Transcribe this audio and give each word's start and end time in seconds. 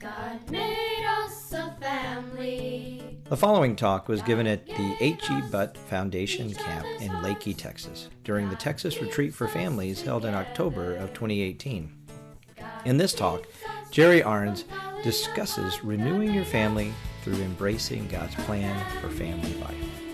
God 0.00 0.50
made 0.50 1.04
us 1.04 1.52
a 1.52 1.76
family. 1.78 3.18
The 3.28 3.36
following 3.36 3.76
talk 3.76 4.08
was 4.08 4.22
given 4.22 4.46
at 4.46 4.64
the 4.66 4.96
H.E. 4.98 5.42
Butt 5.52 5.76
Foundation 5.76 6.54
Camp 6.54 6.86
in 7.02 7.10
Leakey, 7.22 7.54
Texas, 7.54 8.08
during 8.24 8.48
the 8.48 8.56
Texas 8.56 9.02
Retreat 9.02 9.34
for 9.34 9.46
Families 9.46 10.00
held 10.00 10.24
in 10.24 10.32
October 10.32 10.96
of 10.96 11.12
2018. 11.12 11.92
In 12.86 12.96
this 12.96 13.12
talk, 13.12 13.44
Jerry 13.90 14.22
Arns 14.22 14.64
discusses 15.02 15.84
renewing 15.84 16.32
your 16.32 16.46
family 16.46 16.94
through 17.22 17.42
embracing 17.42 18.08
God's 18.08 18.34
plan 18.36 18.82
for 19.02 19.10
family 19.10 19.52
life. 19.56 20.09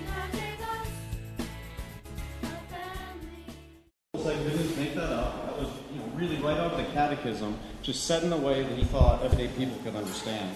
Catechism, 7.16 7.58
just 7.82 8.04
said 8.04 8.22
in 8.22 8.32
a 8.32 8.36
way 8.36 8.62
that 8.62 8.72
he 8.72 8.84
thought 8.84 9.22
everyday 9.22 9.48
people 9.56 9.76
could 9.84 9.96
understand. 9.96 10.54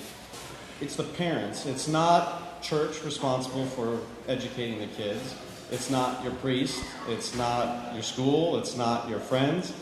It's 0.80 0.96
the 0.96 1.04
parents. 1.04 1.66
It's 1.66 1.88
not 1.88 2.62
church 2.62 3.02
responsible 3.04 3.66
for 3.66 4.00
educating 4.28 4.78
the 4.78 4.86
kids. 4.86 5.34
It's 5.70 5.90
not 5.90 6.22
your 6.24 6.32
priest. 6.34 6.82
It's 7.08 7.34
not 7.34 7.94
your 7.94 8.02
school. 8.02 8.58
It's 8.58 8.76
not 8.76 9.08
your 9.08 9.20
friends. 9.20 9.72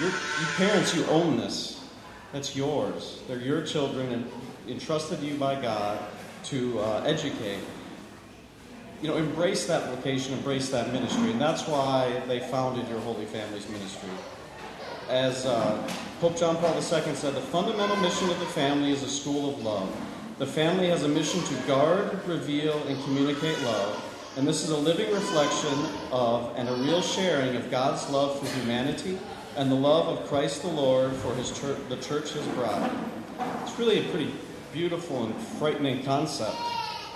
Your, 0.00 0.10
you 0.10 0.46
parents, 0.56 0.94
you 0.94 1.04
own 1.06 1.36
this. 1.36 1.84
That's 2.32 2.54
yours. 2.54 3.20
They're 3.26 3.40
your 3.40 3.62
children 3.62 4.12
and 4.12 4.30
entrusted 4.68 5.20
to 5.20 5.26
you 5.26 5.34
by 5.34 5.60
God 5.60 5.98
to 6.44 6.78
uh, 6.78 7.02
educate 7.04 7.60
you 9.00 9.06
know, 9.06 9.16
embrace 9.16 9.66
that 9.66 9.94
vocation, 9.94 10.32
embrace 10.34 10.70
that 10.70 10.92
ministry, 10.92 11.30
and 11.30 11.40
that's 11.40 11.68
why 11.68 12.20
they 12.26 12.40
founded 12.40 12.88
your 12.88 12.98
Holy 12.98 13.26
Family's 13.26 13.68
Ministry. 13.68 14.10
As 15.08 15.46
uh, 15.46 15.90
Pope 16.20 16.36
John 16.36 16.56
Paul 16.56 16.74
II 16.74 16.82
said, 16.82 17.34
the 17.34 17.40
fundamental 17.40 17.96
mission 17.96 18.28
of 18.30 18.38
the 18.40 18.46
family 18.46 18.92
is 18.92 19.02
a 19.02 19.08
school 19.08 19.50
of 19.50 19.62
love. 19.62 19.94
The 20.38 20.46
family 20.46 20.88
has 20.88 21.02
a 21.02 21.08
mission 21.08 21.42
to 21.42 21.54
guard, 21.66 22.24
reveal, 22.26 22.78
and 22.86 23.02
communicate 23.04 23.60
love, 23.62 24.32
and 24.36 24.46
this 24.46 24.62
is 24.62 24.70
a 24.70 24.76
living 24.76 25.12
reflection 25.12 25.86
of 26.12 26.54
and 26.56 26.68
a 26.68 26.74
real 26.74 27.02
sharing 27.02 27.56
of 27.56 27.70
God's 27.70 28.08
love 28.10 28.38
for 28.38 28.46
humanity 28.58 29.18
and 29.56 29.70
the 29.70 29.76
love 29.76 30.06
of 30.06 30.28
Christ 30.28 30.62
the 30.62 30.68
Lord 30.68 31.12
for 31.14 31.34
his 31.34 31.50
church, 31.58 31.78
the 31.88 31.96
church, 31.96 32.32
his 32.32 32.46
bride. 32.48 32.90
It's 33.62 33.78
really 33.78 34.06
a 34.06 34.10
pretty 34.10 34.32
beautiful 34.72 35.24
and 35.24 35.34
frightening 35.34 36.04
concept 36.04 36.56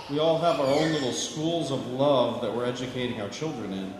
we 0.09 0.19
all 0.19 0.37
have 0.39 0.59
our 0.59 0.67
own 0.67 0.91
little 0.91 1.13
schools 1.13 1.71
of 1.71 1.87
love 1.87 2.41
that 2.41 2.53
we're 2.53 2.65
educating 2.65 3.21
our 3.21 3.29
children 3.29 3.71
in. 3.71 3.93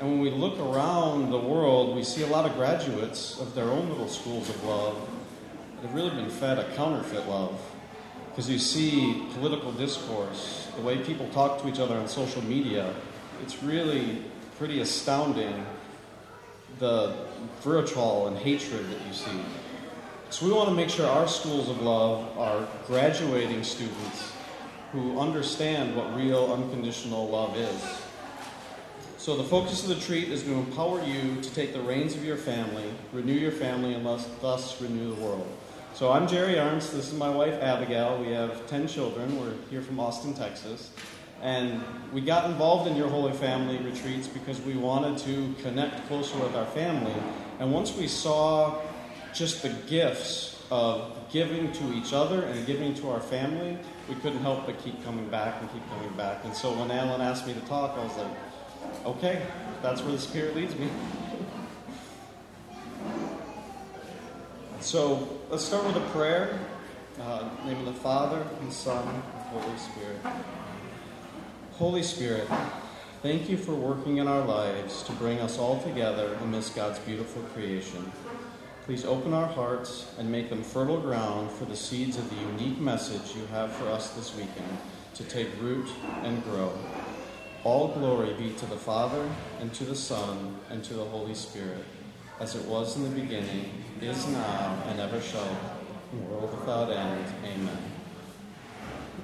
And 0.00 0.08
when 0.08 0.20
we 0.20 0.30
look 0.30 0.60
around 0.60 1.30
the 1.30 1.38
world, 1.38 1.96
we 1.96 2.04
see 2.04 2.22
a 2.22 2.28
lot 2.28 2.48
of 2.48 2.54
graduates 2.54 3.40
of 3.40 3.54
their 3.56 3.64
own 3.64 3.88
little 3.88 4.08
schools 4.08 4.48
of 4.48 4.62
love 4.64 5.08
that 5.74 5.88
have 5.88 5.94
really 5.94 6.10
been 6.10 6.30
fed 6.30 6.58
a 6.58 6.72
counterfeit 6.76 7.26
love. 7.26 7.60
Because 8.30 8.48
you 8.48 8.60
see 8.60 9.26
political 9.34 9.72
discourse, 9.72 10.68
the 10.76 10.82
way 10.82 10.98
people 10.98 11.28
talk 11.30 11.60
to 11.62 11.68
each 11.68 11.80
other 11.80 11.96
on 11.96 12.06
social 12.06 12.42
media, 12.44 12.94
it's 13.42 13.60
really 13.60 14.22
pretty 14.56 14.80
astounding 14.80 15.66
the 16.78 17.16
vitriol 17.60 18.28
and 18.28 18.36
hatred 18.36 18.88
that 18.90 19.04
you 19.04 19.12
see. 19.12 19.40
So 20.30 20.46
we 20.46 20.52
want 20.52 20.68
to 20.68 20.74
make 20.76 20.90
sure 20.90 21.08
our 21.08 21.26
schools 21.26 21.68
of 21.68 21.82
love 21.82 22.38
are 22.38 22.68
graduating 22.86 23.64
students 23.64 24.32
who 24.92 25.18
understand 25.18 25.96
what 25.96 26.14
real 26.14 26.52
unconditional 26.52 27.28
love 27.28 27.56
is. 27.56 28.07
So, 29.28 29.36
the 29.36 29.44
focus 29.44 29.82
of 29.82 29.90
the 29.90 29.96
retreat 29.96 30.30
is 30.30 30.42
to 30.44 30.54
empower 30.54 31.04
you 31.04 31.38
to 31.42 31.54
take 31.54 31.74
the 31.74 31.82
reins 31.82 32.14
of 32.14 32.24
your 32.24 32.38
family, 32.38 32.90
renew 33.12 33.34
your 33.34 33.52
family, 33.52 33.92
and 33.92 34.02
thus, 34.06 34.80
renew 34.80 35.14
the 35.14 35.20
world. 35.20 35.46
So, 35.92 36.10
I'm 36.10 36.26
Jerry 36.26 36.54
Arns. 36.54 36.90
This 36.92 37.08
is 37.08 37.12
my 37.12 37.28
wife, 37.28 37.52
Abigail. 37.60 38.18
We 38.22 38.28
have 38.28 38.66
10 38.68 38.88
children. 38.88 39.38
We're 39.38 39.52
here 39.68 39.82
from 39.82 40.00
Austin, 40.00 40.32
Texas. 40.32 40.92
And 41.42 41.84
we 42.10 42.22
got 42.22 42.50
involved 42.50 42.90
in 42.90 42.96
your 42.96 43.10
Holy 43.10 43.34
Family 43.34 43.76
retreats 43.76 44.26
because 44.26 44.62
we 44.62 44.78
wanted 44.78 45.18
to 45.26 45.54
connect 45.62 46.08
closer 46.08 46.38
with 46.38 46.56
our 46.56 46.64
family. 46.64 47.12
And 47.58 47.70
once 47.70 47.94
we 47.94 48.08
saw 48.08 48.80
just 49.34 49.60
the 49.62 49.74
gifts 49.90 50.58
of 50.70 51.14
giving 51.30 51.70
to 51.72 51.92
each 51.92 52.14
other 52.14 52.44
and 52.44 52.66
giving 52.66 52.94
to 52.94 53.10
our 53.10 53.20
family, 53.20 53.76
we 54.08 54.14
couldn't 54.14 54.40
help 54.40 54.64
but 54.64 54.82
keep 54.82 55.04
coming 55.04 55.28
back 55.28 55.60
and 55.60 55.70
keep 55.70 55.86
coming 55.90 56.16
back. 56.16 56.46
And 56.46 56.54
so 56.54 56.72
when 56.72 56.90
Alan 56.90 57.20
asked 57.20 57.46
me 57.46 57.52
to 57.52 57.60
talk, 57.60 57.90
I 57.98 58.04
was 58.04 58.16
like, 58.16 58.30
okay, 59.04 59.46
that's 59.82 60.02
where 60.02 60.12
the 60.12 60.18
Spirit 60.18 60.56
leads 60.56 60.74
me. 60.76 60.88
So 64.80 65.28
let's 65.50 65.64
start 65.64 65.84
with 65.86 65.96
a 65.96 66.08
prayer. 66.10 66.58
Uh, 67.20 67.48
name 67.64 67.78
of 67.78 67.86
the 67.86 68.00
Father, 68.00 68.46
and 68.60 68.72
Son, 68.72 69.06
and 69.06 69.22
Holy 69.50 69.76
Spirit. 69.76 70.16
Holy 71.72 72.02
Spirit, 72.02 72.48
thank 73.22 73.48
you 73.48 73.56
for 73.56 73.74
working 73.74 74.18
in 74.18 74.28
our 74.28 74.44
lives 74.44 75.02
to 75.02 75.12
bring 75.12 75.40
us 75.40 75.58
all 75.58 75.80
together 75.82 76.38
amidst 76.44 76.76
God's 76.76 77.00
beautiful 77.00 77.42
creation. 77.54 78.12
Please 78.84 79.04
open 79.04 79.34
our 79.34 79.48
hearts 79.48 80.10
and 80.18 80.30
make 80.30 80.48
them 80.48 80.62
fertile 80.62 81.00
ground 81.00 81.50
for 81.50 81.64
the 81.64 81.76
seeds 81.76 82.16
of 82.16 82.30
the 82.30 82.36
unique 82.36 82.78
message 82.78 83.36
you 83.36 83.44
have 83.46 83.72
for 83.72 83.88
us 83.88 84.10
this 84.10 84.34
weekend 84.36 84.78
to 85.14 85.24
take 85.24 85.48
root 85.60 85.88
and 86.22 86.42
grow. 86.44 86.72
All 87.68 87.88
glory 87.88 88.32
be 88.32 88.54
to 88.54 88.64
the 88.64 88.78
Father, 88.78 89.28
and 89.60 89.74
to 89.74 89.84
the 89.84 89.94
Son, 89.94 90.56
and 90.70 90.82
to 90.84 90.94
the 90.94 91.04
Holy 91.04 91.34
Spirit, 91.34 91.84
as 92.40 92.56
it 92.56 92.64
was 92.64 92.96
in 92.96 93.02
the 93.04 93.10
beginning, 93.10 93.70
is 94.00 94.26
now, 94.28 94.82
and 94.86 94.98
ever 94.98 95.20
shall 95.20 95.46
be, 96.10 96.16
world 96.16 96.58
without 96.58 96.90
end. 96.90 97.26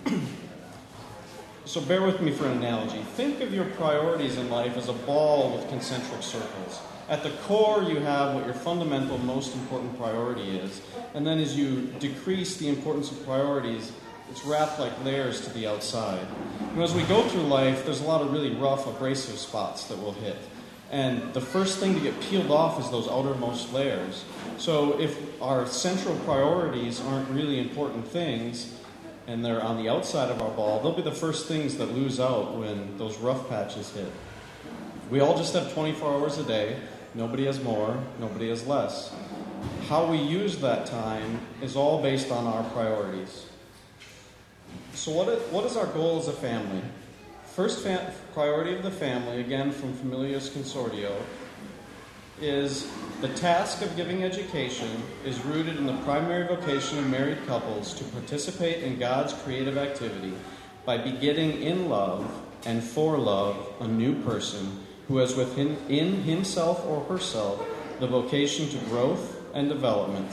Amen. 0.04 0.20
so 1.64 1.80
bear 1.80 2.02
with 2.02 2.20
me 2.20 2.32
for 2.32 2.44
an 2.44 2.58
analogy. 2.58 2.98
Think 3.16 3.40
of 3.40 3.54
your 3.54 3.64
priorities 3.64 4.36
in 4.36 4.50
life 4.50 4.76
as 4.76 4.90
a 4.90 4.92
ball 4.92 5.56
with 5.56 5.66
concentric 5.70 6.22
circles. 6.22 6.82
At 7.08 7.22
the 7.22 7.30
core, 7.46 7.82
you 7.82 8.00
have 8.00 8.34
what 8.34 8.44
your 8.44 8.52
fundamental, 8.52 9.16
most 9.16 9.54
important 9.54 9.96
priority 9.96 10.58
is. 10.58 10.82
And 11.14 11.26
then 11.26 11.38
as 11.38 11.56
you 11.56 11.86
decrease 11.98 12.58
the 12.58 12.68
importance 12.68 13.10
of 13.10 13.24
priorities, 13.24 13.92
it's 14.30 14.44
wrapped 14.44 14.78
like 14.78 15.04
layers 15.04 15.42
to 15.42 15.50
the 15.50 15.66
outside. 15.66 16.26
And 16.72 16.82
as 16.82 16.94
we 16.94 17.02
go 17.04 17.22
through 17.28 17.42
life, 17.42 17.84
there's 17.84 18.00
a 18.00 18.04
lot 18.04 18.22
of 18.22 18.32
really 18.32 18.54
rough, 18.54 18.86
abrasive 18.86 19.38
spots 19.38 19.84
that 19.84 19.98
we'll 19.98 20.12
hit. 20.12 20.36
And 20.90 21.34
the 21.34 21.40
first 21.40 21.78
thing 21.78 21.94
to 21.94 22.00
get 22.00 22.18
peeled 22.20 22.50
off 22.50 22.80
is 22.80 22.90
those 22.90 23.08
outermost 23.08 23.72
layers. 23.72 24.24
So 24.58 25.00
if 25.00 25.18
our 25.42 25.66
central 25.66 26.16
priorities 26.20 27.00
aren't 27.00 27.28
really 27.30 27.58
important 27.58 28.06
things, 28.06 28.74
and 29.26 29.44
they're 29.44 29.62
on 29.62 29.82
the 29.82 29.88
outside 29.88 30.30
of 30.30 30.42
our 30.42 30.50
ball, 30.50 30.80
they'll 30.80 30.92
be 30.92 31.02
the 31.02 31.10
first 31.10 31.46
things 31.46 31.76
that 31.78 31.92
lose 31.94 32.20
out 32.20 32.56
when 32.56 32.96
those 32.98 33.16
rough 33.18 33.48
patches 33.48 33.90
hit. 33.90 34.10
We 35.10 35.20
all 35.20 35.36
just 35.36 35.54
have 35.54 35.72
24 35.72 36.14
hours 36.14 36.38
a 36.38 36.44
day. 36.44 36.78
Nobody 37.14 37.46
has 37.46 37.62
more, 37.62 38.02
nobody 38.18 38.48
has 38.48 38.66
less. 38.66 39.14
How 39.88 40.06
we 40.06 40.18
use 40.18 40.58
that 40.58 40.86
time 40.86 41.40
is 41.62 41.76
all 41.76 42.02
based 42.02 42.30
on 42.30 42.46
our 42.46 42.62
priorities. 42.70 43.46
So, 44.94 45.10
what 45.10 45.28
is, 45.28 45.42
what 45.50 45.64
is 45.64 45.76
our 45.76 45.86
goal 45.86 46.18
as 46.18 46.28
a 46.28 46.32
family? 46.32 46.80
First 47.54 47.84
priority 48.32 48.74
of 48.74 48.82
the 48.82 48.90
family, 48.90 49.40
again 49.40 49.72
from 49.72 49.92
Familiaris 49.94 50.50
Consortio, 50.50 51.14
is 52.40 52.86
the 53.20 53.28
task 53.30 53.82
of 53.82 53.96
giving 53.96 54.22
education 54.22 55.02
is 55.24 55.44
rooted 55.44 55.76
in 55.76 55.86
the 55.86 55.96
primary 55.98 56.46
vocation 56.46 56.98
of 56.98 57.08
married 57.08 57.44
couples 57.46 57.94
to 57.94 58.04
participate 58.04 58.82
in 58.82 58.98
God's 58.98 59.32
creative 59.32 59.78
activity 59.78 60.34
by 60.84 60.98
begetting 60.98 61.62
in 61.62 61.88
love 61.88 62.42
and 62.64 62.82
for 62.82 63.18
love 63.18 63.72
a 63.80 63.88
new 63.88 64.20
person 64.22 64.84
who 65.08 65.18
has 65.18 65.34
within 65.34 65.76
in 65.88 66.22
himself 66.22 66.84
or 66.86 67.02
herself 67.04 67.64
the 68.00 68.06
vocation 68.06 68.68
to 68.68 68.78
growth 68.86 69.40
and 69.54 69.68
development. 69.68 70.30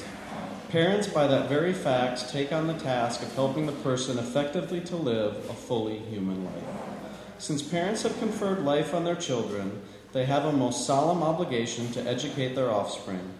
Parents, 0.71 1.05
by 1.05 1.27
that 1.27 1.49
very 1.49 1.73
fact, 1.73 2.29
take 2.29 2.53
on 2.53 2.67
the 2.67 2.73
task 2.75 3.21
of 3.21 3.35
helping 3.35 3.65
the 3.65 3.73
person 3.73 4.17
effectively 4.17 4.79
to 4.79 4.95
live 4.95 5.35
a 5.49 5.53
fully 5.53 5.97
human 5.97 6.45
life. 6.45 6.63
Since 7.39 7.61
parents 7.61 8.03
have 8.03 8.17
conferred 8.19 8.63
life 8.63 8.93
on 8.93 9.03
their 9.03 9.17
children, 9.17 9.81
they 10.13 10.23
have 10.23 10.45
a 10.45 10.53
most 10.53 10.87
solemn 10.87 11.23
obligation 11.23 11.91
to 11.91 12.07
educate 12.07 12.55
their 12.55 12.71
offspring. 12.71 13.33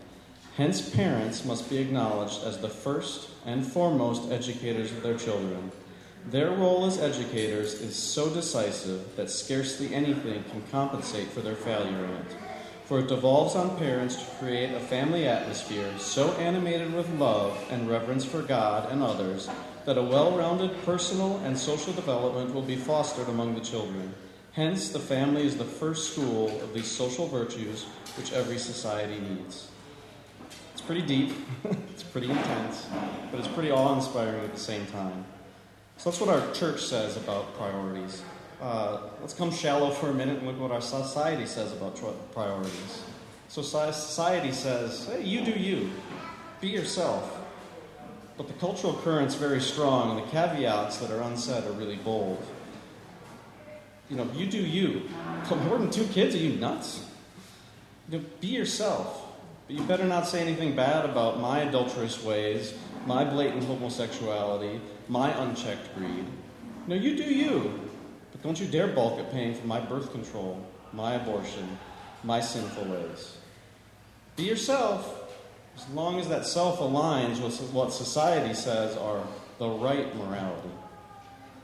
Hence, 0.57 0.81
parents 0.89 1.45
must 1.45 1.69
be 1.69 1.77
acknowledged 1.77 2.43
as 2.43 2.57
the 2.57 2.67
first 2.67 3.29
and 3.45 3.65
foremost 3.65 4.29
educators 4.29 4.91
of 4.91 5.01
their 5.01 5.17
children. 5.17 5.71
Their 6.29 6.51
role 6.51 6.83
as 6.83 6.99
educators 6.99 7.75
is 7.75 7.95
so 7.95 8.29
decisive 8.29 9.15
that 9.15 9.29
scarcely 9.29 9.95
anything 9.95 10.43
can 10.51 10.63
compensate 10.69 11.29
for 11.29 11.39
their 11.39 11.55
failure 11.55 12.03
in 12.03 12.11
it. 12.11 12.35
For 12.91 12.99
it 12.99 13.07
devolves 13.07 13.55
on 13.55 13.77
parents 13.77 14.17
to 14.17 14.25
create 14.35 14.73
a 14.73 14.79
family 14.81 15.25
atmosphere 15.25 15.89
so 15.97 16.33
animated 16.33 16.93
with 16.93 17.09
love 17.11 17.57
and 17.71 17.89
reverence 17.89 18.25
for 18.25 18.41
God 18.41 18.91
and 18.91 19.01
others 19.01 19.49
that 19.85 19.97
a 19.97 20.01
well 20.01 20.37
rounded 20.37 20.75
personal 20.83 21.37
and 21.45 21.57
social 21.57 21.93
development 21.93 22.53
will 22.53 22.61
be 22.61 22.75
fostered 22.75 23.29
among 23.29 23.55
the 23.55 23.61
children. 23.61 24.13
Hence, 24.51 24.89
the 24.89 24.99
family 24.99 25.43
is 25.43 25.55
the 25.55 25.63
first 25.63 26.11
school 26.11 26.49
of 26.59 26.73
these 26.73 26.91
social 26.91 27.27
virtues 27.27 27.85
which 28.17 28.33
every 28.33 28.57
society 28.57 29.21
needs. 29.21 29.69
Let's 30.71 30.81
pretty 30.81 31.03
deep, 31.03 31.31
it's 31.93 32.03
pretty 32.03 32.29
intense, 32.29 32.87
but 33.31 33.39
it's 33.39 33.47
pretty 33.47 33.71
awe 33.71 33.95
inspiring 33.95 34.43
at 34.43 34.53
the 34.53 34.59
same 34.59 34.85
time. 34.87 35.23
So 35.95 36.09
that's 36.09 36.19
what 36.19 36.29
our 36.29 36.51
church 36.51 36.81
says 36.81 37.15
about 37.15 37.55
priorities. 37.55 38.21
Uh, 38.61 39.01
let's 39.21 39.33
come 39.33 39.51
shallow 39.51 39.89
for 39.89 40.09
a 40.09 40.13
minute 40.13 40.37
and 40.37 40.45
look 40.45 40.59
what 40.59 40.71
our 40.71 40.81
society 40.81 41.47
says 41.47 41.71
about 41.71 41.99
priorities. 42.31 43.03
So 43.47 43.63
society 43.63 44.51
says, 44.51 45.07
hey, 45.07 45.23
you 45.23 45.43
do 45.43 45.51
you, 45.51 45.89
be 46.61 46.67
yourself. 46.67 47.39
But 48.37 48.47
the 48.47 48.53
cultural 48.53 48.93
current's 48.93 49.33
very 49.33 49.59
strong, 49.59 50.11
and 50.15 50.27
the 50.27 50.31
caveats 50.31 50.97
that 50.97 51.09
are 51.09 51.21
unsaid 51.21 51.65
are 51.65 51.71
really 51.71 51.95
bold. 51.97 52.45
You 54.09 54.17
know, 54.17 54.29
you 54.35 54.45
do 54.45 54.59
you. 54.59 55.09
More 55.65 55.79
than 55.79 55.89
two 55.89 56.05
kids, 56.05 56.35
are 56.35 56.39
you 56.39 56.59
nuts? 56.59 57.03
You 58.09 58.19
know, 58.19 58.25
be 58.41 58.47
yourself. 58.47 59.25
But 59.65 59.75
you 59.75 59.83
better 59.83 60.05
not 60.05 60.27
say 60.27 60.39
anything 60.39 60.75
bad 60.75 61.05
about 61.05 61.39
my 61.39 61.61
adulterous 61.61 62.23
ways, 62.23 62.75
my 63.07 63.23
blatant 63.23 63.63
homosexuality, 63.63 64.79
my 65.09 65.31
unchecked 65.43 65.95
greed. 65.95 66.25
No, 66.87 66.95
you 66.95 67.15
do 67.17 67.23
you. 67.23 67.90
Don't 68.43 68.59
you 68.59 68.67
dare 68.67 68.87
balk 68.87 69.19
at 69.19 69.31
paying 69.31 69.53
for 69.53 69.67
my 69.67 69.79
birth 69.79 70.11
control, 70.11 70.65
my 70.93 71.13
abortion, 71.13 71.77
my 72.23 72.41
sinful 72.41 72.85
ways. 72.85 73.37
Be 74.35 74.43
yourself, 74.43 75.31
as 75.75 75.87
long 75.89 76.19
as 76.19 76.27
that 76.29 76.45
self 76.45 76.79
aligns 76.79 77.41
with 77.41 77.59
what 77.71 77.93
society 77.93 78.53
says 78.53 78.97
are 78.97 79.23
the 79.59 79.69
right 79.69 80.15
morality. 80.15 80.69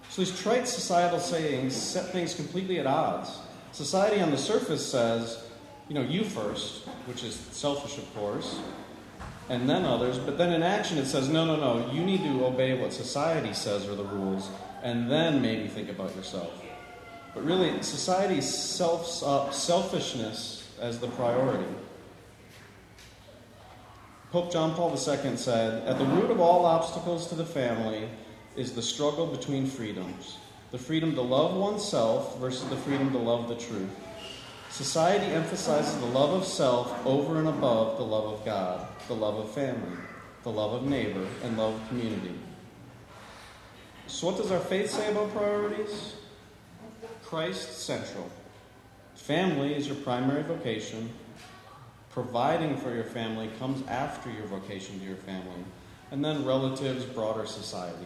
So 0.09 0.23
these 0.23 0.39
trite 0.39 0.67
societal 0.67 1.19
sayings 1.19 1.75
set 1.75 2.11
things 2.11 2.33
completely 2.35 2.79
at 2.79 2.87
odds. 2.87 3.39
Society 3.71 4.21
on 4.21 4.31
the 4.31 4.37
surface 4.37 4.85
says, 4.85 5.43
you 5.89 5.95
know, 5.95 6.01
you 6.01 6.23
first, 6.23 6.87
which 7.05 7.23
is 7.23 7.35
selfish, 7.35 7.97
of 7.97 8.15
course, 8.15 8.59
and 9.49 9.69
then 9.69 9.85
others. 9.85 10.17
But 10.17 10.37
then 10.37 10.53
in 10.53 10.63
action, 10.63 10.97
it 10.97 11.05
says, 11.05 11.27
no, 11.29 11.45
no, 11.45 11.55
no, 11.55 11.91
you 11.91 12.03
need 12.03 12.23
to 12.23 12.45
obey 12.45 12.79
what 12.79 12.93
society 12.93 13.53
says 13.53 13.87
are 13.87 13.95
the 13.95 14.03
rules, 14.03 14.49
and 14.83 15.09
then 15.11 15.41
maybe 15.41 15.67
think 15.67 15.89
about 15.89 16.15
yourself. 16.15 16.51
But 17.37 17.45
really, 17.45 17.83
society 17.83 18.41
selfs 18.41 19.21
up 19.21 19.49
uh, 19.49 19.51
selfishness 19.51 20.67
as 20.81 20.97
the 20.97 21.07
priority. 21.09 21.71
Pope 24.31 24.51
John 24.51 24.73
Paul 24.73 24.89
II 24.89 25.37
said, 25.37 25.87
At 25.87 25.99
the 25.99 26.05
root 26.05 26.31
of 26.31 26.39
all 26.39 26.65
obstacles 26.65 27.27
to 27.27 27.35
the 27.35 27.45
family 27.45 28.09
is 28.55 28.73
the 28.73 28.81
struggle 28.81 29.27
between 29.27 29.67
freedoms 29.67 30.37
the 30.71 30.79
freedom 30.79 31.13
to 31.13 31.21
love 31.21 31.55
oneself 31.55 32.39
versus 32.39 32.67
the 32.69 32.75
freedom 32.77 33.11
to 33.11 33.19
love 33.19 33.47
the 33.47 33.55
truth. 33.55 33.91
Society 34.71 35.27
emphasizes 35.27 35.99
the 35.99 36.07
love 36.07 36.31
of 36.31 36.43
self 36.43 37.05
over 37.05 37.37
and 37.37 37.49
above 37.49 37.99
the 37.99 38.03
love 38.03 38.33
of 38.33 38.43
God, 38.45 38.87
the 39.07 39.15
love 39.15 39.35
of 39.35 39.51
family, 39.51 39.95
the 40.41 40.51
love 40.51 40.73
of 40.73 40.87
neighbor, 40.87 41.27
and 41.43 41.55
love 41.55 41.75
of 41.75 41.87
community. 41.87 42.33
So, 44.07 44.25
what 44.25 44.37
does 44.37 44.51
our 44.51 44.59
faith 44.59 44.89
say 44.89 45.11
about 45.11 45.31
priorities? 45.35 46.16
Christ 47.27 47.81
central. 47.81 48.29
Family 49.15 49.75
is 49.75 49.85
your 49.85 49.97
primary 49.97 50.43
vocation, 50.43 51.09
providing 52.09 52.77
for 52.77 52.95
your 52.95 53.03
family 53.03 53.49
comes 53.59 53.85
after 53.89 54.31
your 54.31 54.45
vocation 54.45 54.97
to 54.99 55.05
your 55.05 55.17
family, 55.17 55.65
and 56.11 56.23
then 56.23 56.45
relatives, 56.45 57.03
broader 57.03 57.45
society. 57.45 58.05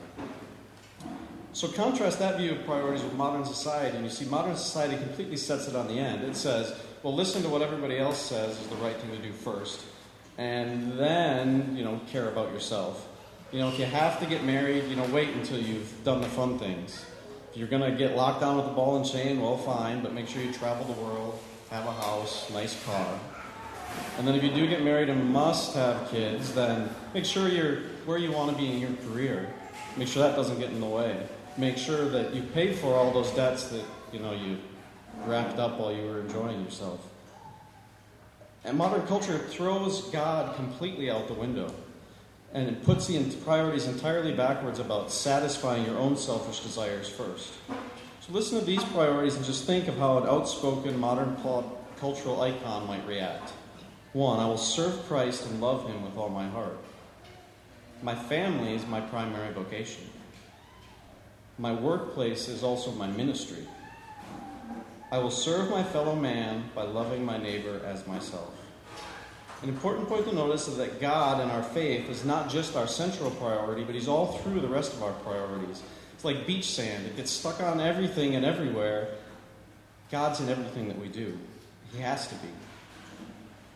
So 1.54 1.68
contrast 1.68 2.18
that 2.18 2.40
view 2.40 2.54
of 2.54 2.66
priorities 2.66 3.04
with 3.04 3.14
modern 3.14 3.46
society, 3.46 3.96
and 3.96 4.04
you 4.04 4.12
see 4.12 4.26
modern 4.26 4.56
society 4.56 4.98
completely 4.98 5.38
sets 5.38 5.68
it 5.68 5.76
on 5.76 5.88
the 5.88 6.00
end. 6.00 6.24
It 6.24 6.36
says, 6.36 6.74
well, 7.04 7.14
listen 7.14 7.44
to 7.44 7.50
what 7.50 7.62
everybody 7.62 8.00
else 8.00 8.18
says 8.20 8.60
is 8.60 8.68
the 8.70 8.76
right 8.78 8.96
thing 8.96 9.12
to 9.12 9.22
do 9.22 9.32
first, 9.32 9.86
and 10.40 10.94
then, 10.98 11.78
you 11.78 11.84
know, 11.84 12.02
care 12.08 12.28
about 12.28 12.52
yourself. 12.52 13.08
You 13.52 13.60
know, 13.60 13.68
if 13.68 13.78
you 13.78 13.86
have 13.86 14.20
to 14.20 14.26
get 14.26 14.44
married, 14.46 14.86
you 14.86 14.96
know, 14.96 15.06
wait 15.14 15.30
until 15.30 15.60
you've 15.60 15.94
done 16.04 16.22
the 16.22 16.30
fun 16.30 16.58
things. 16.58 17.06
If 17.52 17.58
you're 17.58 17.68
going 17.68 17.92
to 17.92 17.98
get 17.98 18.16
locked 18.16 18.40
down 18.40 18.56
with 18.56 18.66
the 18.66 18.72
ball 18.72 18.96
and 18.96 19.06
chain, 19.06 19.42
well, 19.42 19.58
fine, 19.58 20.02
but 20.02 20.14
make 20.14 20.30
sure 20.30 20.42
you 20.42 20.54
travel 20.54 20.86
the 20.86 21.02
world, 21.02 21.38
have 21.70 21.86
a 21.86 21.92
house, 21.92 22.50
nice 22.50 22.82
car. 22.86 23.20
And 24.18 24.26
then 24.26 24.36
if 24.36 24.44
you 24.44 24.52
do 24.52 24.68
get 24.68 24.84
married 24.84 25.10
and 25.10 25.34
must 25.34 25.76
have 25.76 26.10
kids, 26.10 26.54
then 26.54 26.90
make 27.14 27.26
sure 27.26 27.50
you're 27.50 27.82
where 28.06 28.18
you 28.18 28.32
want 28.32 28.52
to 28.52 28.58
be 28.58 28.72
in 28.72 28.80
your 28.80 28.94
career. 29.06 29.54
Make 29.98 30.08
sure 30.08 30.24
that 30.24 30.34
doesn't 30.38 30.60
get 30.60 30.70
in 30.70 30.80
the 30.80 30.88
way. 30.88 31.28
Make 31.58 31.78
sure 31.78 32.08
that 32.08 32.34
you 32.34 32.42
paid 32.42 32.78
for 32.78 32.96
all 32.96 33.12
those 33.12 33.32
debts 33.32 33.68
that 33.68 33.84
you 34.14 34.20
know 34.20 34.32
you 34.34 34.58
wrapped 35.26 35.60
up 35.60 35.78
while 35.78 35.92
you 35.92 36.04
were 36.04 36.22
enjoying 36.22 36.64
yourself. 36.64 37.06
And 38.64 38.78
modern 38.78 39.06
culture 39.08 39.38
throws 39.38 40.04
God 40.04 40.56
completely 40.56 41.12
out 41.12 41.28
the 41.28 41.34
window 41.34 41.74
and 42.54 42.68
it 42.68 42.84
puts 42.84 43.08
the 43.08 43.20
priorities 43.44 43.88
entirely 43.88 44.34
backwards 44.34 44.80
about 44.80 45.12
satisfying 45.12 45.86
your 45.86 45.98
own 45.98 46.18
selfish 46.18 46.60
desires 46.60 47.08
first. 47.08 47.54
So 48.20 48.34
listen 48.34 48.60
to 48.60 48.66
these 48.66 48.84
priorities 48.84 49.36
and 49.36 49.46
just 49.46 49.66
think 49.66 49.88
of 49.88 49.98
how 49.98 50.18
an 50.18 50.28
outspoken 50.28 51.00
modern 51.00 51.36
cultural 51.98 52.42
icon 52.42 52.88
might 52.88 53.06
react. 53.08 53.54
One, 54.14 54.40
I 54.40 54.46
will 54.46 54.58
serve 54.58 55.06
Christ 55.08 55.46
and 55.46 55.62
love 55.62 55.88
him 55.88 56.04
with 56.04 56.18
all 56.18 56.30
my 56.30 56.48
heart. 56.50 56.78
My 58.04 58.16
family 58.16 58.76
is 58.76 58.86
my 58.86 59.00
primary 59.00 59.54
vocation. 59.54 60.04
My 61.58 61.74
workplace 61.74 62.50
is 62.50 62.64
also 62.64 62.92
my 62.92 63.08
ministry. 63.08 63.66
I 65.12 65.20
will 65.20 65.32
serve 65.32 65.70
my 65.70 65.84
fellow 65.84 66.16
man 66.16 66.70
by 66.74 66.84
loving 66.84 67.24
my 67.24 67.38
neighbor 67.38 67.82
as 67.86 68.08
myself. 68.08 68.61
An 69.62 69.70
important 69.70 70.08
point 70.08 70.26
to 70.28 70.34
notice 70.34 70.68
is 70.68 70.78
that 70.78 71.00
God 71.00 71.40
and 71.40 71.52
our 71.52 71.62
faith 71.62 72.10
is 72.10 72.26
not 72.26 72.50
just 72.50 72.76
our 72.76 72.88
central 72.88 73.30
priority, 73.32 73.84
but 73.84 73.94
He's 73.94 74.08
all 74.08 74.38
through 74.40 74.60
the 74.60 74.68
rest 74.68 74.94
of 74.94 75.04
our 75.04 75.14
priorities. 75.14 75.84
It's 76.14 76.26
like 76.26 76.48
beach 76.48 76.66
sand, 76.66 77.06
it 77.06 77.16
gets 77.16 77.30
stuck 77.30 77.62
on 77.62 77.80
everything 77.80 78.36
and 78.36 78.44
everywhere. 78.44 79.10
God's 80.12 80.40
in 80.40 80.50
everything 80.50 80.88
that 80.88 80.98
we 81.00 81.10
do, 81.10 81.38
He 81.94 82.02
has 82.02 82.28
to 82.28 82.36
be. 82.36 82.48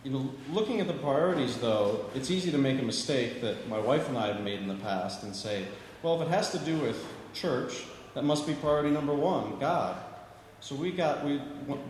You 0.02 0.10
know, 0.10 0.30
looking 0.52 0.80
at 0.80 0.88
the 0.88 0.94
priorities, 0.94 1.56
though, 1.58 2.06
it's 2.14 2.30
easy 2.30 2.50
to 2.50 2.58
make 2.58 2.80
a 2.80 2.84
mistake 2.84 3.40
that 3.40 3.68
my 3.68 3.78
wife 3.78 4.08
and 4.08 4.18
I 4.18 4.28
have 4.28 4.40
made 4.40 4.60
in 4.60 4.68
the 4.68 4.76
past 4.76 5.22
and 5.22 5.34
say, 5.34 5.66
well, 6.02 6.20
if 6.20 6.28
it 6.28 6.30
has 6.30 6.50
to 6.52 6.58
do 6.58 6.78
with 6.78 7.04
church, 7.32 7.84
that 8.14 8.24
must 8.24 8.46
be 8.46 8.54
priority 8.54 8.90
number 8.90 9.14
one 9.14 9.58
God. 9.58 9.96
So 10.60 10.74
we 10.74 10.90
got 10.90 11.24
we 11.24 11.40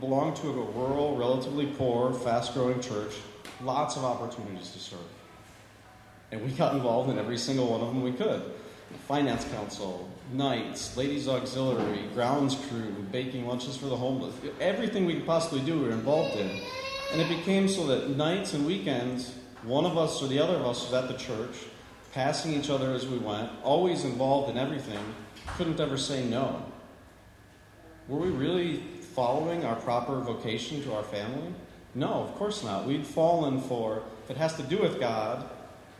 belong 0.00 0.34
to 0.34 0.48
a 0.48 0.52
rural, 0.52 1.16
relatively 1.16 1.66
poor, 1.66 2.12
fast-growing 2.12 2.80
church, 2.80 3.12
lots 3.62 3.96
of 3.96 4.04
opportunities 4.04 4.70
to 4.70 4.78
serve, 4.78 4.98
and 6.32 6.44
we 6.44 6.50
got 6.52 6.74
involved 6.74 7.10
in 7.10 7.18
every 7.18 7.38
single 7.38 7.68
one 7.70 7.80
of 7.80 7.88
them 7.88 8.02
we 8.02 8.12
could. 8.12 8.42
Finance 9.08 9.44
council, 9.52 10.08
Knights, 10.32 10.96
ladies 10.96 11.28
auxiliary, 11.28 12.04
grounds 12.14 12.56
crew, 12.68 12.92
baking 13.12 13.46
lunches 13.46 13.76
for 13.76 13.86
the 13.86 13.96
homeless, 13.96 14.34
everything 14.60 15.06
we 15.06 15.14
could 15.14 15.26
possibly 15.26 15.60
do, 15.60 15.78
we 15.78 15.86
were 15.86 15.92
involved 15.92 16.36
in. 16.36 16.50
And 17.12 17.20
it 17.20 17.28
became 17.28 17.68
so 17.68 17.86
that 17.86 18.10
nights 18.10 18.54
and 18.54 18.66
weekends, 18.66 19.32
one 19.62 19.84
of 19.84 19.96
us 19.96 20.22
or 20.22 20.28
the 20.28 20.40
other 20.40 20.54
of 20.54 20.66
us 20.66 20.84
was 20.84 20.94
at 20.94 21.08
the 21.08 21.16
church, 21.16 21.54
passing 22.12 22.54
each 22.54 22.70
other 22.70 22.92
as 22.92 23.06
we 23.06 23.18
went, 23.18 23.50
always 23.62 24.04
involved 24.04 24.50
in 24.50 24.58
everything, 24.58 24.98
couldn't 25.56 25.78
ever 25.78 25.96
say 25.96 26.24
no. 26.24 26.64
Were 28.08 28.18
we 28.18 28.28
really 28.28 28.78
following 29.14 29.64
our 29.64 29.76
proper 29.76 30.20
vocation 30.20 30.82
to 30.84 30.94
our 30.94 31.02
family? 31.02 31.54
No, 31.96 32.12
of 32.12 32.34
course 32.34 32.62
not. 32.62 32.86
We'd 32.86 33.06
fallen 33.06 33.58
for, 33.58 34.02
if 34.22 34.30
it 34.30 34.36
has 34.36 34.54
to 34.56 34.62
do 34.62 34.78
with 34.78 35.00
God, 35.00 35.48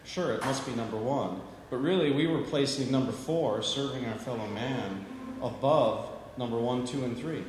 sure, 0.04 0.34
it 0.34 0.44
must 0.44 0.66
be 0.66 0.74
number 0.74 0.98
one. 0.98 1.40
But 1.70 1.78
really, 1.78 2.12
we 2.12 2.26
were 2.26 2.42
placing 2.42 2.92
number 2.92 3.12
four, 3.12 3.62
serving 3.62 4.04
our 4.04 4.18
fellow 4.18 4.46
man, 4.48 5.06
above 5.42 6.10
number 6.36 6.58
one, 6.58 6.86
two, 6.86 7.02
and 7.02 7.16
three. 7.16 7.42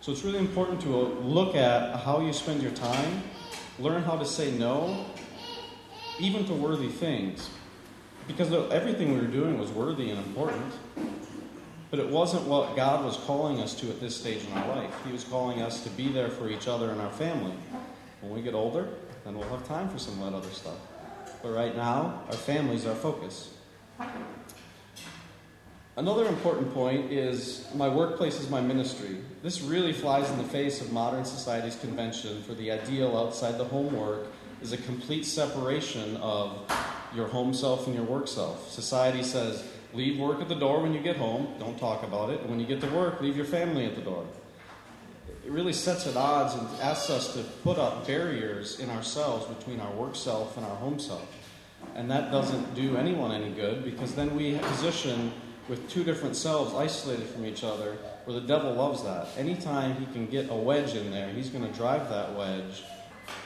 So 0.00 0.10
it's 0.10 0.24
really 0.24 0.40
important 0.40 0.80
to 0.80 0.88
look 0.88 1.54
at 1.54 2.00
how 2.00 2.20
you 2.20 2.32
spend 2.32 2.60
your 2.60 2.72
time, 2.72 3.22
learn 3.78 4.02
how 4.02 4.16
to 4.16 4.26
say 4.26 4.50
no, 4.50 5.06
even 6.18 6.44
to 6.46 6.54
worthy 6.54 6.88
things. 6.88 7.50
Because 8.26 8.52
everything 8.72 9.12
we 9.12 9.20
were 9.20 9.32
doing 9.32 9.58
was 9.58 9.70
worthy 9.70 10.10
and 10.10 10.18
important. 10.18 10.72
But 11.94 12.02
it 12.02 12.10
wasn't 12.10 12.42
what 12.48 12.74
God 12.74 13.04
was 13.04 13.16
calling 13.18 13.60
us 13.60 13.72
to 13.74 13.88
at 13.88 14.00
this 14.00 14.16
stage 14.16 14.44
in 14.44 14.52
our 14.54 14.74
life. 14.74 14.92
He 15.06 15.12
was 15.12 15.22
calling 15.22 15.62
us 15.62 15.84
to 15.84 15.90
be 15.90 16.08
there 16.08 16.28
for 16.28 16.50
each 16.50 16.66
other 16.66 16.90
and 16.90 17.00
our 17.00 17.12
family. 17.12 17.54
When 18.20 18.34
we 18.34 18.42
get 18.42 18.52
older, 18.52 18.88
then 19.24 19.38
we'll 19.38 19.48
have 19.50 19.64
time 19.68 19.88
for 19.88 20.00
some 20.00 20.20
of 20.20 20.32
that 20.32 20.36
other 20.36 20.50
stuff. 20.50 20.74
But 21.40 21.50
right 21.50 21.76
now, 21.76 22.24
our 22.26 22.32
family's 22.32 22.84
our 22.84 22.96
focus. 22.96 23.54
Another 25.96 26.26
important 26.26 26.74
point 26.74 27.12
is 27.12 27.64
my 27.76 27.88
workplace 27.88 28.40
is 28.40 28.50
my 28.50 28.60
ministry. 28.60 29.18
This 29.44 29.60
really 29.60 29.92
flies 29.92 30.28
in 30.32 30.38
the 30.38 30.42
face 30.42 30.80
of 30.80 30.90
modern 30.90 31.24
society's 31.24 31.76
convention 31.76 32.42
for 32.42 32.54
the 32.54 32.72
ideal 32.72 33.16
outside 33.16 33.56
the 33.56 33.66
home 33.66 33.94
work 33.94 34.26
is 34.60 34.72
a 34.72 34.78
complete 34.78 35.26
separation 35.26 36.16
of 36.16 36.58
your 37.14 37.28
home 37.28 37.54
self 37.54 37.86
and 37.86 37.94
your 37.94 38.04
work 38.04 38.26
self. 38.26 38.68
Society 38.72 39.22
says, 39.22 39.62
leave 39.94 40.18
work 40.18 40.40
at 40.40 40.48
the 40.48 40.54
door 40.54 40.82
when 40.82 40.92
you 40.92 41.00
get 41.00 41.16
home, 41.16 41.54
don't 41.58 41.78
talk 41.78 42.02
about 42.02 42.30
it. 42.30 42.44
When 42.46 42.60
you 42.60 42.66
get 42.66 42.80
to 42.80 42.88
work, 42.88 43.20
leave 43.20 43.36
your 43.36 43.46
family 43.46 43.86
at 43.86 43.94
the 43.94 44.02
door. 44.02 44.26
it 45.44 45.50
really 45.50 45.72
sets 45.72 46.06
at 46.06 46.16
odds 46.16 46.54
and 46.54 46.66
asks 46.80 47.10
us 47.10 47.34
to 47.34 47.42
put 47.62 47.78
up 47.78 48.06
barriers 48.06 48.80
in 48.80 48.90
ourselves 48.90 49.46
between 49.46 49.80
our 49.80 49.92
work 49.92 50.16
self 50.16 50.56
and 50.56 50.64
our 50.64 50.76
home 50.76 50.98
self. 50.98 51.26
And 51.94 52.10
that 52.10 52.30
doesn't 52.30 52.74
do 52.74 52.96
anyone 52.96 53.30
any 53.30 53.50
good 53.50 53.84
because 53.84 54.14
then 54.14 54.34
we 54.34 54.58
position 54.58 55.32
with 55.68 55.88
two 55.88 56.04
different 56.04 56.36
selves 56.36 56.74
isolated 56.74 57.26
from 57.26 57.46
each 57.46 57.64
other 57.64 57.96
where 58.24 58.38
the 58.38 58.46
devil 58.46 58.72
loves 58.72 59.02
that. 59.04 59.28
Anytime 59.36 59.96
he 59.96 60.06
can 60.06 60.26
get 60.26 60.50
a 60.50 60.54
wedge 60.54 60.94
in 60.94 61.10
there, 61.10 61.28
he's 61.28 61.50
going 61.50 61.66
to 61.66 61.72
drive 61.72 62.08
that 62.08 62.34
wedge. 62.34 62.82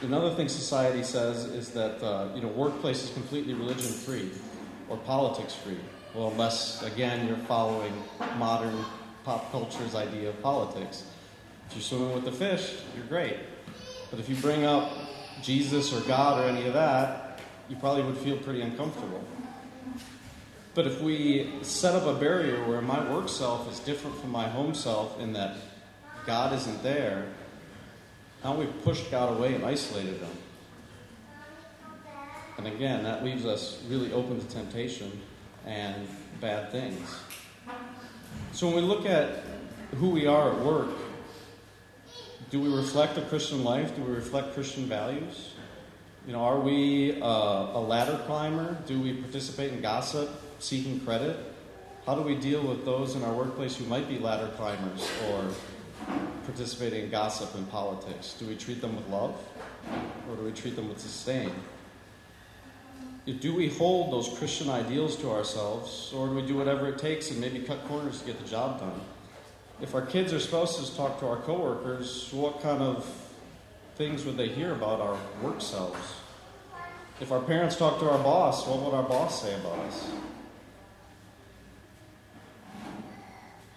Another 0.01 0.33
thing 0.35 0.49
society 0.49 1.03
says 1.03 1.45
is 1.45 1.69
that 1.71 2.03
uh, 2.03 2.29
you 2.35 2.41
know 2.41 2.49
workplace 2.49 3.03
is 3.03 3.11
completely 3.11 3.53
religion 3.53 3.91
free 3.91 4.29
or 4.89 4.97
politics 4.97 5.55
free. 5.55 5.77
Well, 6.13 6.31
unless 6.31 6.81
again 6.81 7.27
you're 7.27 7.37
following 7.37 7.93
modern 8.37 8.83
pop 9.23 9.51
culture's 9.51 9.93
idea 9.93 10.29
of 10.29 10.41
politics. 10.41 11.03
If 11.69 11.75
you're 11.75 11.83
swimming 11.83 12.13
with 12.13 12.25
the 12.25 12.31
fish, 12.31 12.77
you're 12.95 13.05
great. 13.05 13.37
But 14.09 14.19
if 14.19 14.27
you 14.27 14.35
bring 14.37 14.65
up 14.65 14.91
Jesus 15.43 15.93
or 15.93 16.01
God 16.01 16.43
or 16.43 16.47
any 16.49 16.65
of 16.65 16.73
that, 16.73 17.39
you 17.69 17.75
probably 17.75 18.03
would 18.03 18.17
feel 18.17 18.37
pretty 18.37 18.61
uncomfortable. 18.61 19.23
But 20.73 20.87
if 20.87 20.99
we 20.99 21.53
set 21.61 21.93
up 21.93 22.07
a 22.07 22.19
barrier 22.19 22.67
where 22.67 22.81
my 22.81 23.07
work 23.11 23.29
self 23.29 23.71
is 23.71 23.79
different 23.79 24.19
from 24.19 24.31
my 24.31 24.47
home 24.47 24.73
self 24.73 25.19
in 25.19 25.33
that 25.33 25.57
God 26.25 26.53
isn't 26.53 26.81
there, 26.81 27.27
now 28.43 28.55
we've 28.55 28.83
pushed 28.83 29.11
God 29.11 29.37
away 29.37 29.53
and 29.53 29.63
isolated 29.63 30.19
him. 30.19 30.29
And 32.57 32.65
again, 32.67 33.03
that 33.03 33.23
leaves 33.23 33.45
us 33.45 33.79
really 33.87 34.11
open 34.11 34.39
to 34.39 34.47
temptation 34.47 35.21
and 35.65 36.07
bad 36.41 36.71
things. 36.71 37.15
So 38.51 38.67
when 38.67 38.75
we 38.75 38.81
look 38.81 39.05
at 39.05 39.43
who 39.95 40.09
we 40.09 40.27
are 40.27 40.51
at 40.51 40.59
work, 40.59 40.89
do 42.49 42.59
we 42.59 42.73
reflect 42.75 43.17
a 43.17 43.21
Christian 43.21 43.63
life? 43.63 43.95
Do 43.95 44.01
we 44.01 44.13
reflect 44.13 44.53
Christian 44.53 44.85
values? 44.85 45.53
You 46.25 46.33
know, 46.33 46.41
are 46.41 46.59
we 46.59 47.21
uh, 47.21 47.25
a 47.25 47.79
ladder 47.79 48.19
climber? 48.25 48.77
Do 48.85 48.99
we 48.99 49.13
participate 49.13 49.71
in 49.71 49.81
gossip, 49.81 50.29
seeking 50.59 50.99
credit? 51.01 51.37
How 52.05 52.15
do 52.15 52.21
we 52.21 52.35
deal 52.35 52.65
with 52.65 52.85
those 52.85 53.15
in 53.15 53.23
our 53.23 53.33
workplace 53.33 53.75
who 53.75 53.85
might 53.85 54.07
be 54.07 54.17
ladder 54.17 54.49
climbers 54.55 55.07
or 55.27 55.45
participating 56.45 57.05
in 57.05 57.09
gossip 57.11 57.53
and 57.55 57.69
politics? 57.69 58.35
Do 58.39 58.47
we 58.47 58.55
treat 58.55 58.81
them 58.81 58.95
with 58.95 59.07
love 59.09 59.37
or 60.29 60.35
do 60.35 60.43
we 60.43 60.51
treat 60.51 60.75
them 60.75 60.89
with 60.89 61.01
disdain? 61.01 61.51
Do 63.25 63.53
we 63.53 63.69
hold 63.69 64.11
those 64.11 64.37
Christian 64.37 64.69
ideals 64.69 65.15
to 65.17 65.29
ourselves 65.29 66.11
or 66.15 66.27
do 66.27 66.33
we 66.33 66.41
do 66.41 66.55
whatever 66.55 66.87
it 66.87 66.97
takes 66.97 67.29
and 67.31 67.39
maybe 67.39 67.59
cut 67.59 67.87
corners 67.87 68.21
to 68.21 68.25
get 68.25 68.41
the 68.41 68.49
job 68.49 68.79
done? 68.79 68.99
If 69.81 69.95
our 69.95 70.05
kids 70.05 70.31
supposed 70.39 70.83
to 70.83 70.95
talk 70.95 71.19
to 71.19 71.27
our 71.27 71.37
coworkers, 71.37 72.29
what 72.33 72.61
kind 72.61 72.81
of 72.81 73.05
things 73.95 74.25
would 74.25 74.35
they 74.35 74.47
hear 74.49 74.73
about 74.73 74.99
our 74.99 75.17
work 75.41 75.61
selves? 75.61 76.15
If 77.21 77.31
our 77.31 77.41
parents 77.41 77.75
talk 77.75 77.99
to 77.99 78.09
our 78.09 78.17
boss, 78.17 78.65
what 78.65 78.79
would 78.79 78.93
our 78.93 79.03
boss 79.03 79.41
say 79.41 79.53
about 79.55 79.79
us? 79.79 80.09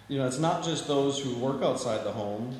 You 0.07 0.17
know, 0.17 0.27
it's 0.27 0.39
not 0.39 0.63
just 0.63 0.87
those 0.87 1.19
who 1.19 1.35
work 1.35 1.61
outside 1.61 2.05
the 2.05 2.11
home. 2.11 2.55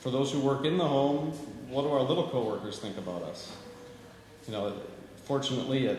For 0.00 0.10
those 0.10 0.30
who 0.30 0.40
work 0.40 0.64
in 0.64 0.76
the 0.76 0.86
home, 0.86 1.30
what 1.68 1.82
do 1.82 1.88
our 1.88 2.02
little 2.02 2.28
coworkers 2.28 2.78
think 2.78 2.98
about 2.98 3.22
us? 3.22 3.50
You 4.46 4.52
know, 4.52 4.74
fortunately, 5.24 5.88
at, 5.88 5.98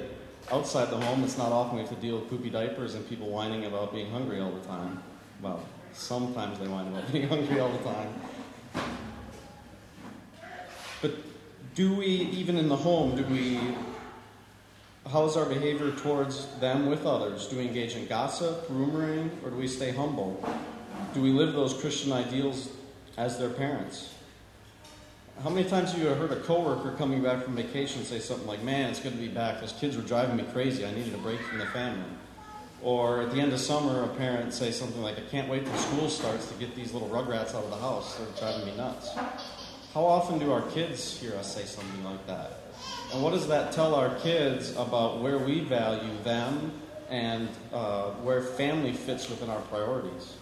outside 0.52 0.90
the 0.90 0.98
home, 0.98 1.24
it's 1.24 1.38
not 1.38 1.52
often 1.52 1.75
we 1.75 1.82
have 1.82 1.90
to 1.90 2.02
deal 2.02 2.20
with 2.20 2.30
poopy 2.30 2.50
diapers 2.50 2.96
and 2.96 3.08
people 3.10 3.30
whining 3.30 3.66
about 3.66 3.94
being 3.94 4.12
hungry 4.12 4.40
all 4.40 4.52
the 4.52 4.66
time. 4.68 5.02
Well, 5.42 5.64
sometimes 5.94 6.60
they 6.60 6.68
whine 6.68 6.88
about 6.88 7.12
being 7.12 7.28
hungry 7.28 7.60
all 7.60 7.70
the 7.70 7.84
time. 7.84 8.14
But 11.02 11.14
do 11.74 11.96
we, 11.96 12.06
even 12.08 12.58
in 12.58 12.70
the 12.70 12.75
home, 12.75 13.16
do 13.16 13.24
we, 13.25 13.60
how's 15.12 15.36
our 15.36 15.46
behavior 15.46 15.92
towards 15.92 16.48
them 16.60 16.88
with 16.88 17.06
others? 17.06 17.48
Do 17.48 17.58
we 17.58 17.68
engage 17.68 17.96
in 17.96 18.08
gossip, 18.08 18.68
rumoring, 18.70 19.30
or 19.44 19.50
do 19.50 19.58
we 19.58 19.68
stay 19.68 19.92
humble? 19.92 20.44
Do 21.14 21.22
we 21.22 21.32
live 21.32 21.54
those 21.54 21.74
Christian 21.74 22.12
ideals 22.12 22.70
as 23.18 23.38
their 23.38 23.50
parents? 23.50 24.14
How 25.44 25.50
many 25.50 25.70
times 25.70 25.92
have 25.92 26.01
you 26.01 26.08
heard 26.08 26.32
a 26.32 26.39
coworker 26.39 26.96
coming 26.98 27.22
back 27.22 27.44
from 27.44 27.56
vacation 27.56 28.04
say 28.06 28.20
something 28.20 28.48
like, 28.48 28.63
Man, 28.63 28.89
it's 28.89 29.01
good 29.01 29.12
to 29.12 29.18
be 29.18 29.27
back. 29.27 29.60
Those 29.60 29.74
kids 29.74 29.98
were 29.98 30.01
driving 30.01 30.38
me 30.38 30.44
crazy. 30.54 30.86
I 30.86 30.92
needed 30.92 31.13
a 31.13 31.18
break 31.18 31.42
from 31.42 31.60
the 31.60 31.65
family. 31.68 32.10
Or 32.82 33.22
at 33.22 33.32
the 33.32 33.42
end 33.42 33.51
of 33.51 33.60
summer, 33.60 34.04
a 34.04 34.08
parent 34.08 34.54
say 34.54 34.72
something 34.72 35.01
like, 35.01 35.18
I 35.18 35.22
can't 35.30 35.50
wait 35.50 35.65
till 35.65 35.77
school 35.77 36.10
starts 36.10 36.48
to 36.48 36.54
get 36.56 36.74
these 36.75 36.94
little 36.94 37.10
rugrats 37.10 37.54
out 37.54 37.63
of 37.63 37.70
the 37.70 37.77
house. 37.77 38.15
They're 38.15 38.27
driving 38.39 38.65
me 38.65 38.77
nuts. 38.77 39.13
How 39.94 40.06
often 40.06 40.39
do 40.39 40.51
our 40.51 40.62
kids 40.70 41.20
hear 41.20 41.36
us 41.36 41.54
say 41.54 41.63
something 41.63 42.04
like 42.04 42.25
that? 42.27 42.60
And 43.13 43.22
what 43.22 43.32
does 43.32 43.48
that 43.48 43.72
tell 43.72 43.94
our 43.94 44.15
kids 44.20 44.72
about 44.77 45.22
where 45.22 45.38
we 45.38 45.62
value 45.62 46.18
them 46.24 46.74
and 47.10 47.50
uh, 47.74 48.12
where 48.24 48.42
family 48.42 48.94
fits 48.94 49.30
within 49.30 49.50
our 49.50 49.62
priorities? 49.63 50.34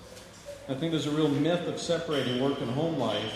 I 0.70 0.76
think 0.76 0.92
there's 0.92 1.08
a 1.08 1.12
real 1.12 1.30
myth 1.30 1.68
of 1.68 1.80
separating 1.80 2.44
work 2.44 2.62
and 2.62 2.72
home 2.72 2.98
life 2.98 3.34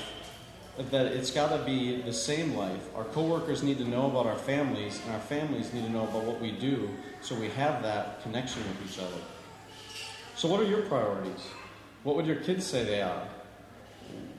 that 0.77 1.07
it's 1.07 1.31
got 1.31 1.49
to 1.49 1.63
be 1.65 2.01
the 2.01 2.13
same 2.13 2.55
life. 2.55 2.95
Our 2.95 3.03
coworkers 3.05 3.63
need 3.63 3.79
to 3.79 3.85
know 3.85 4.05
about 4.05 4.27
our 4.27 4.37
families, 4.37 5.01
and 5.03 5.13
our 5.13 5.19
families 5.19 5.73
need 5.73 5.83
to 5.85 5.89
know 5.89 6.03
about 6.03 6.23
what 6.23 6.39
we 6.39 6.51
do, 6.51 6.89
so 7.21 7.35
we 7.35 7.49
have 7.49 7.81
that 7.81 8.21
connection 8.21 8.61
with 8.63 8.91
each 8.91 8.99
other. 8.99 9.21
So, 10.35 10.47
what 10.47 10.59
are 10.59 10.65
your 10.65 10.83
priorities? 10.83 11.47
What 12.03 12.15
would 12.15 12.27
your 12.27 12.37
kids 12.37 12.65
say 12.65 12.83
they 12.83 13.01
are? 13.01 13.27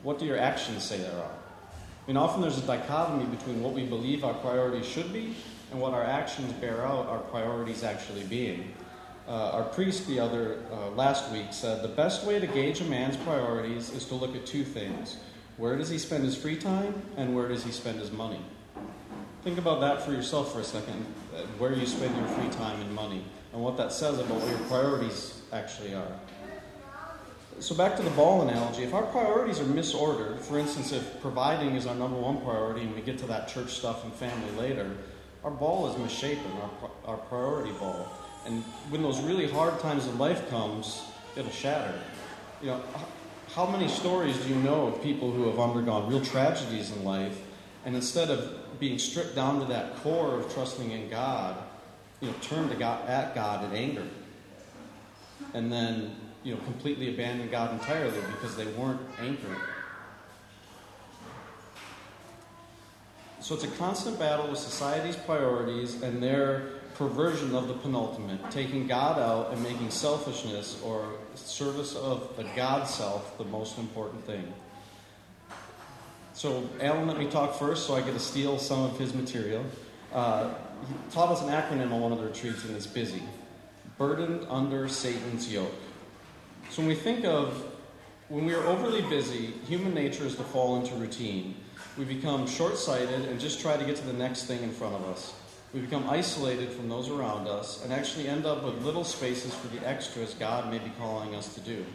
What 0.01 0.17
do 0.17 0.25
your 0.25 0.39
actions 0.39 0.83
say 0.83 0.97
they 0.97 1.07
are? 1.07 1.31
I 1.31 2.07
mean, 2.07 2.17
often 2.17 2.41
there's 2.41 2.57
a 2.57 2.65
dichotomy 2.65 3.25
between 3.25 3.61
what 3.61 3.73
we 3.73 3.85
believe 3.85 4.23
our 4.23 4.33
priorities 4.35 4.85
should 4.85 5.11
be 5.11 5.35
and 5.71 5.79
what 5.79 5.93
our 5.93 6.03
actions 6.03 6.53
bear 6.53 6.85
out 6.85 7.05
our 7.07 7.19
priorities 7.19 7.83
actually 7.83 8.23
being. 8.23 8.73
Uh, 9.27 9.51
our 9.51 9.63
priest 9.63 10.07
the 10.07 10.19
other 10.19 10.57
uh, 10.71 10.89
last 10.91 11.31
week 11.31 11.47
said 11.51 11.83
the 11.83 11.87
best 11.87 12.25
way 12.25 12.39
to 12.39 12.47
gauge 12.47 12.81
a 12.81 12.85
man's 12.85 13.15
priorities 13.17 13.91
is 13.91 14.05
to 14.05 14.15
look 14.15 14.35
at 14.35 14.45
two 14.45 14.63
things 14.63 15.17
where 15.59 15.77
does 15.77 15.89
he 15.89 15.97
spend 15.97 16.23
his 16.23 16.37
free 16.37 16.55
time 16.55 16.93
and 17.17 17.35
where 17.35 17.49
does 17.49 17.65
he 17.65 17.71
spend 17.71 17.99
his 17.99 18.11
money? 18.11 18.39
Think 19.43 19.57
about 19.57 19.81
that 19.81 20.01
for 20.01 20.13
yourself 20.13 20.53
for 20.53 20.61
a 20.61 20.63
second 20.63 21.05
uh, 21.35 21.41
where 21.57 21.73
you 21.73 21.85
spend 21.85 22.15
your 22.15 22.27
free 22.27 22.49
time 22.49 22.79
and 22.81 22.95
money 22.95 23.25
and 23.51 23.61
what 23.61 23.75
that 23.75 23.91
says 23.91 24.19
about 24.19 24.39
what 24.39 24.49
your 24.49 24.59
priorities 24.69 25.41
actually 25.51 25.93
are. 25.93 26.13
So 27.59 27.75
back 27.75 27.97
to 27.97 28.03
the 28.03 28.09
ball 28.11 28.41
analogy 28.47 28.83
if 28.83 28.93
our 28.93 29.03
priorities 29.03 29.59
are 29.59 29.65
misordered 29.65 30.39
for 30.39 30.57
instance 30.57 30.93
if 30.93 31.19
providing 31.19 31.75
is 31.75 31.87
our 31.87 31.95
number 31.95 32.17
one 32.17 32.39
priority 32.41 32.83
and 32.83 32.95
we 32.95 33.01
get 33.01 33.17
to 33.17 33.27
that 33.27 33.49
church 33.49 33.71
stuff 33.71 34.05
and 34.05 34.13
family 34.13 34.51
later 34.57 34.89
our 35.43 35.51
ball 35.51 35.91
is 35.91 35.97
misshapen 35.97 36.51
our, 36.61 36.89
our 37.05 37.17
priority 37.17 37.71
ball. 37.73 38.07
And 38.45 38.63
when 38.89 39.01
those 39.01 39.19
really 39.21 39.49
hard 39.49 39.77
times 39.79 40.07
in 40.07 40.17
life 40.17 40.49
comes, 40.49 41.01
it'll 41.35 41.51
shatter. 41.51 41.93
You 42.61 42.69
know, 42.69 42.83
how 43.55 43.65
many 43.65 43.87
stories 43.87 44.37
do 44.37 44.49
you 44.49 44.55
know 44.55 44.87
of 44.87 45.01
people 45.01 45.31
who 45.31 45.47
have 45.47 45.59
undergone 45.59 46.09
real 46.09 46.21
tragedies 46.21 46.91
in 46.91 47.03
life, 47.03 47.41
and 47.85 47.95
instead 47.95 48.29
of 48.29 48.79
being 48.79 48.99
stripped 48.99 49.35
down 49.35 49.59
to 49.59 49.65
that 49.65 49.95
core 49.97 50.39
of 50.39 50.53
trusting 50.53 50.91
in 50.91 51.09
God, 51.09 51.57
you 52.21 52.27
know, 52.27 52.35
turn 52.41 52.69
to 52.69 52.75
God 52.75 53.07
at 53.09 53.33
God 53.33 53.65
in 53.65 53.75
anger, 53.75 54.07
and 55.53 55.71
then 55.71 56.15
you 56.43 56.53
know 56.53 56.59
completely 56.61 57.09
abandon 57.09 57.49
God 57.49 57.73
entirely 57.73 58.21
because 58.31 58.55
they 58.55 58.67
weren't 58.67 59.01
anchored. 59.19 59.57
So 63.41 63.55
it's 63.55 63.63
a 63.63 63.71
constant 63.77 64.19
battle 64.19 64.47
with 64.47 64.59
society's 64.59 65.15
priorities 65.15 66.03
and 66.03 66.21
their 66.21 66.78
perversion 66.99 67.55
of 67.55 67.69
the 67.69 67.73
penultimate, 67.75 68.51
taking 68.51 68.85
God 68.85 69.17
out 69.19 69.53
and 69.53 69.63
making 69.63 69.89
selfishness 69.89 70.81
or 70.83 71.13
service 71.33 71.95
of 71.95 72.35
the 72.35 72.43
God 72.57 72.89
self 72.89 73.37
the 73.37 73.45
most 73.45 73.77
important 73.77 74.25
thing. 74.25 74.53
So, 76.33 76.69
Alan 76.81 77.07
let 77.07 77.17
me 77.17 77.27
talk 77.27 77.57
first 77.57 77.87
so 77.87 77.95
I 77.95 78.01
get 78.01 78.15
to 78.15 78.19
steal 78.19 78.59
some 78.59 78.83
of 78.83 78.99
his 78.99 79.13
material. 79.13 79.63
Uh, 80.11 80.53
he 80.89 80.93
taught 81.11 81.29
us 81.29 81.41
an 81.41 81.47
acronym 81.47 81.93
on 81.93 82.01
one 82.01 82.11
of 82.11 82.17
the 82.17 82.25
retreats, 82.25 82.65
and 82.65 82.75
it's 82.75 82.85
BUSY 82.85 83.23
Burdened 83.97 84.45
Under 84.49 84.89
Satan's 84.89 85.49
Yoke. 85.49 85.71
So, 86.69 86.81
when 86.81 86.89
we 86.89 86.95
think 86.95 87.23
of 87.23 87.63
when 88.27 88.45
we 88.45 88.53
are 88.53 88.63
overly 88.65 89.03
busy, 89.03 89.53
human 89.69 89.93
nature 89.93 90.25
is 90.25 90.35
to 90.35 90.43
fall 90.43 90.75
into 90.75 90.95
routine. 90.95 91.55
We 91.97 92.03
become 92.03 92.45
short 92.45 92.77
sighted 92.77 93.21
and 93.29 93.39
just 93.39 93.61
try 93.61 93.77
to 93.77 93.85
get 93.85 93.95
to 93.95 94.05
the 94.05 94.11
next 94.11 94.47
thing 94.47 94.61
in 94.63 94.71
front 94.71 94.95
of 94.95 95.05
us. 95.05 95.33
We 95.71 95.81
become 95.81 96.09
isolated 96.09 96.71
from 96.71 96.89
those 96.89 97.09
around 97.09 97.47
us 97.47 97.83
and 97.83 97.93
actually 97.93 98.27
end 98.27 98.47
up 98.47 98.63
with 98.63 98.83
little 98.83 99.03
spaces 99.03 99.53
for 99.53 99.67
the 99.67 99.87
extras 99.87 100.33
God 100.33 100.71
may 100.71 100.79
be 100.79 100.91
calling 100.97 101.35
us 101.35 101.53
to 101.53 101.59
do. 101.59 101.85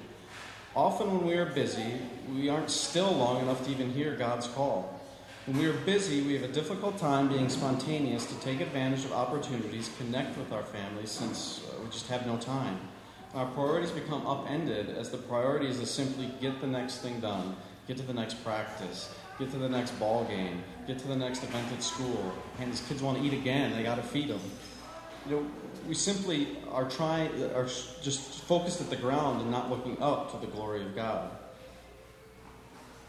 Often, 0.76 1.18
when 1.18 1.26
we 1.26 1.34
are 1.34 1.46
busy, 1.46 2.00
we 2.32 2.48
aren't 2.48 2.70
still 2.70 3.12
long 3.12 3.40
enough 3.40 3.64
to 3.64 3.70
even 3.70 3.92
hear 3.92 4.16
God's 4.16 4.46
call. 4.48 5.00
When 5.46 5.58
we 5.58 5.66
are 5.66 5.72
busy, 5.72 6.22
we 6.22 6.34
have 6.34 6.42
a 6.42 6.52
difficult 6.52 6.98
time 6.98 7.28
being 7.28 7.48
spontaneous 7.48 8.26
to 8.26 8.34
take 8.40 8.60
advantage 8.60 9.04
of 9.04 9.12
opportunities, 9.12 9.90
connect 9.98 10.38
with 10.38 10.52
our 10.52 10.62
families, 10.62 11.10
since 11.10 11.60
uh, 11.68 11.82
we 11.82 11.90
just 11.90 12.08
have 12.08 12.26
no 12.26 12.36
time. 12.38 12.78
Our 13.34 13.46
priorities 13.46 13.90
become 13.90 14.26
upended 14.26 14.90
as 14.90 15.10
the 15.10 15.18
priority 15.18 15.66
is 15.66 15.80
to 15.80 15.86
simply 15.86 16.30
get 16.40 16.60
the 16.60 16.66
next 16.66 16.98
thing 16.98 17.20
done, 17.20 17.56
get 17.86 17.96
to 17.96 18.04
the 18.04 18.14
next 18.14 18.42
practice, 18.44 19.12
get 19.38 19.50
to 19.50 19.58
the 19.58 19.68
next 19.68 19.92
ball 19.98 20.24
game, 20.24 20.62
get 20.86 20.98
to 20.98 21.08
the 21.08 21.16
next 21.16 21.42
event 21.42 21.66
at 21.72 21.82
school. 21.82 22.32
And 22.60 22.70
these 22.70 22.82
kids 22.82 23.02
want 23.02 23.18
to 23.18 23.24
eat 23.24 23.32
again, 23.32 23.72
they 23.72 23.82
got 23.82 23.96
to 23.96 24.02
feed 24.02 24.28
them. 24.28 24.40
You 25.28 25.36
know, 25.36 25.46
we 25.88 25.94
simply 25.94 26.48
are 26.70 26.88
trying, 26.88 27.30
are 27.54 27.64
just 28.02 28.42
focused 28.44 28.80
at 28.80 28.90
the 28.90 28.96
ground 28.96 29.40
and 29.40 29.50
not 29.50 29.70
looking 29.70 30.00
up 30.02 30.32
to 30.32 30.46
the 30.46 30.52
glory 30.52 30.82
of 30.82 30.94
God. 30.94 31.30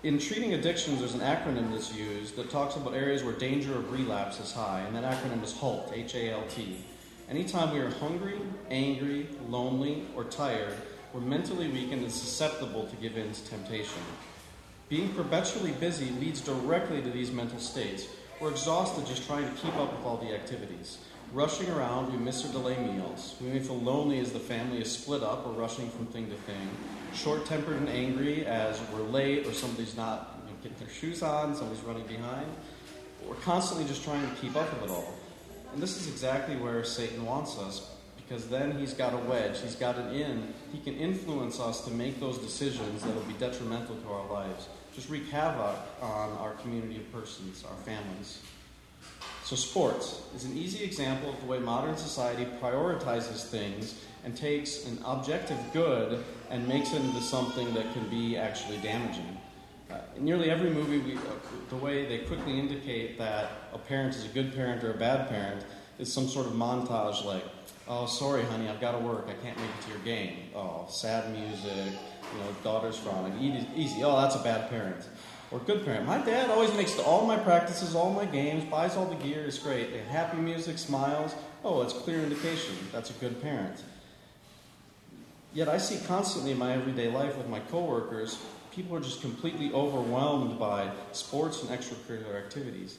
In 0.03 0.20
treating 0.20 0.53
addictions, 0.53 1.00
there's 1.00 1.15
an 1.15 1.22
acronym 1.22 1.72
that's 1.72 1.94
used 1.94 2.36
that 2.36 2.50
talks 2.50 2.75
about 2.75 2.94
areas 2.94 3.24
where 3.24 3.34
danger 3.34 3.74
of 3.74 3.91
relapse 3.91 4.39
is 4.39 4.51
high, 4.51 4.82
and 4.82 4.96
that 4.96 5.03
acronym 5.03 5.44
is 5.44 5.51
HALT, 5.53 5.91
H 5.94 6.13
A 6.15 6.32
L 6.32 6.44
T. 6.48 6.77
Anytime 7.27 7.74
we 7.74 7.79
are 7.79 7.89
hungry, 7.89 8.39
angry, 8.70 9.27
lonely, 9.50 10.05
or 10.15 10.24
tired, 10.25 10.75
we're 11.12 11.22
mentally 11.22 11.67
weakened 11.70 12.03
and 12.03 12.12
susceptible 12.12 12.86
to 12.86 12.96
give 12.98 13.17
in 13.17 13.34
to 13.34 13.46
temptation. 13.46 14.01
Being 14.87 15.09
perpetually 15.15 15.71
busy 15.71 16.11
leads 16.19 16.41
directly 16.41 17.01
to 17.01 17.09
these 17.09 17.31
mental 17.31 17.57
states. 17.57 18.07
We're 18.39 18.51
exhausted 18.51 19.07
just 19.07 19.25
trying 19.25 19.43
to 19.43 19.61
keep 19.61 19.75
up 19.77 19.91
with 19.91 20.05
all 20.05 20.17
the 20.17 20.31
activities. 20.35 20.99
Rushing 21.33 21.71
around, 21.71 22.11
we 22.11 22.19
miss 22.19 22.45
or 22.45 22.51
delay 22.51 22.77
meals. 22.77 23.35
We 23.41 23.47
may 23.47 23.59
feel 23.59 23.79
lonely 23.79 24.19
as 24.19 24.31
the 24.31 24.39
family 24.39 24.79
is 24.79 24.91
split 24.91 25.23
up 25.23 25.47
or 25.47 25.53
rushing 25.53 25.89
from 25.89 26.05
thing 26.05 26.29
to 26.29 26.35
thing. 26.35 26.69
Short 27.15 27.47
tempered 27.47 27.77
and 27.77 27.89
angry 27.89 28.45
as 28.45 28.79
we're 28.93 29.01
late 29.01 29.47
or 29.47 29.53
somebody's 29.53 29.97
not 29.97 30.39
getting 30.61 30.77
their 30.77 30.93
shoes 30.93 31.23
on, 31.23 31.55
somebody's 31.55 31.83
running 31.83 32.05
behind. 32.05 32.45
We're 33.27 33.35
constantly 33.35 33.87
just 33.87 34.03
trying 34.03 34.21
to 34.29 34.35
keep 34.35 34.55
up 34.55 34.71
with 34.71 34.91
it 34.91 34.93
all. 34.93 35.15
And 35.73 35.81
this 35.81 35.97
is 35.97 36.07
exactly 36.07 36.57
where 36.57 36.83
Satan 36.83 37.25
wants 37.25 37.57
us 37.57 37.89
because 38.27 38.48
then 38.48 38.77
he's 38.79 38.94
got 38.94 39.13
a 39.13 39.17
wedge, 39.17 39.62
he's 39.62 39.75
got 39.75 39.98
an 39.98 40.13
in. 40.13 40.53
He 40.72 40.79
can 40.79 40.96
influence 40.96 41.60
us 41.60 41.86
to 41.86 41.91
make 41.91 42.20
those 42.20 42.38
decisions 42.38 43.03
that 43.03 43.13
will 43.13 43.22
be 43.24 43.34
detrimental 43.34 43.96
to 43.96 44.10
our 44.10 44.32
lives, 44.32 44.67
just 44.94 45.10
wreak 45.10 45.29
havoc 45.29 45.77
on 46.01 46.32
our 46.38 46.53
community 46.53 46.98
of 46.98 47.12
persons, 47.12 47.63
our 47.70 47.77
families. 47.84 48.41
So, 49.44 49.55
sports 49.55 50.24
is 50.36 50.46
an 50.46 50.58
easy 50.58 50.84
example 50.84 51.29
of 51.29 51.39
the 51.39 51.46
way 51.46 51.60
modern 51.60 51.98
society 51.98 52.48
prioritizes 52.60 53.44
things 53.44 54.01
and 54.24 54.36
takes 54.36 54.86
an 54.86 54.98
objective 55.05 55.60
good 55.72 56.24
and 56.50 56.67
makes 56.67 56.94
it 56.94 57.01
into 57.01 57.22
something 57.22 57.72
that 57.75 57.94
can 57.94 58.10
be 58.10 58.38
actually 58.38 58.77
damaging. 58.77 59.38
Uh, 59.91 60.00
in 60.17 60.25
nearly 60.25 60.50
every 60.50 60.72
movie, 60.72 60.98
we, 60.98 61.15
uh, 61.15 61.22
the 61.70 61.75
way 61.75 62.05
they 62.05 62.25
quickly 62.25 62.58
indicate 62.58 63.20
that 63.20 63.51
a 63.72 63.77
parent 63.77 64.15
is 64.15 64.25
a 64.25 64.29
good 64.29 64.55
parent 64.55 64.84
or 64.84 64.91
a 64.91 64.98
bad 64.98 65.29
parent 65.29 65.63
is 66.00 66.12
some 66.12 66.27
sort 66.27 66.48
of 66.48 66.53
montage 66.53 67.24
like, 67.24 67.44
oh, 67.87 68.05
sorry, 68.05 68.43
honey, 68.43 68.69
I've 68.69 68.81
got 68.81 68.93
to 68.93 68.99
work. 68.99 69.25
I 69.27 69.33
can't 69.33 69.57
make 69.57 69.69
it 69.69 69.83
to 69.85 69.89
your 69.89 69.99
game. 69.99 70.49
Oh, 70.55 70.85
sad 70.89 71.31
music, 71.31 71.93
you 71.93 72.39
know, 72.39 72.55
daughter's 72.63 72.97
frowning. 72.97 73.37
Easy. 73.75 74.03
Oh, 74.03 74.19
that's 74.21 74.35
a 74.35 74.43
bad 74.43 74.69
parent 74.69 75.05
or 75.51 75.59
good 75.59 75.85
parent. 75.85 76.05
My 76.05 76.17
dad 76.17 76.49
always 76.49 76.73
makes 76.73 76.97
all 76.99 77.25
my 77.25 77.37
practices, 77.37 77.95
all 77.95 78.11
my 78.11 78.25
games, 78.25 78.63
buys 78.65 78.95
all 78.95 79.05
the 79.05 79.15
gear. 79.15 79.45
It's 79.45 79.59
great. 79.59 79.91
They 79.91 79.99
happy 79.99 80.37
music, 80.37 80.77
smiles. 80.77 81.35
Oh, 81.63 81.81
it's 81.81 81.93
clear 81.93 82.21
indication 82.21 82.75
that's 82.91 83.09
a 83.09 83.13
good 83.13 83.41
parent. 83.41 83.81
Yet 85.53 85.69
I 85.69 85.77
see 85.77 86.05
constantly 86.05 86.51
in 86.51 86.57
my 86.57 86.73
everyday 86.73 87.09
life 87.09 87.37
with 87.37 87.47
my 87.47 87.59
coworkers, 87.59 88.37
people 88.71 88.97
are 88.97 88.99
just 88.99 89.21
completely 89.21 89.71
overwhelmed 89.71 90.59
by 90.59 90.91
sports 91.13 91.63
and 91.63 91.69
extracurricular 91.69 92.35
activities. 92.35 92.97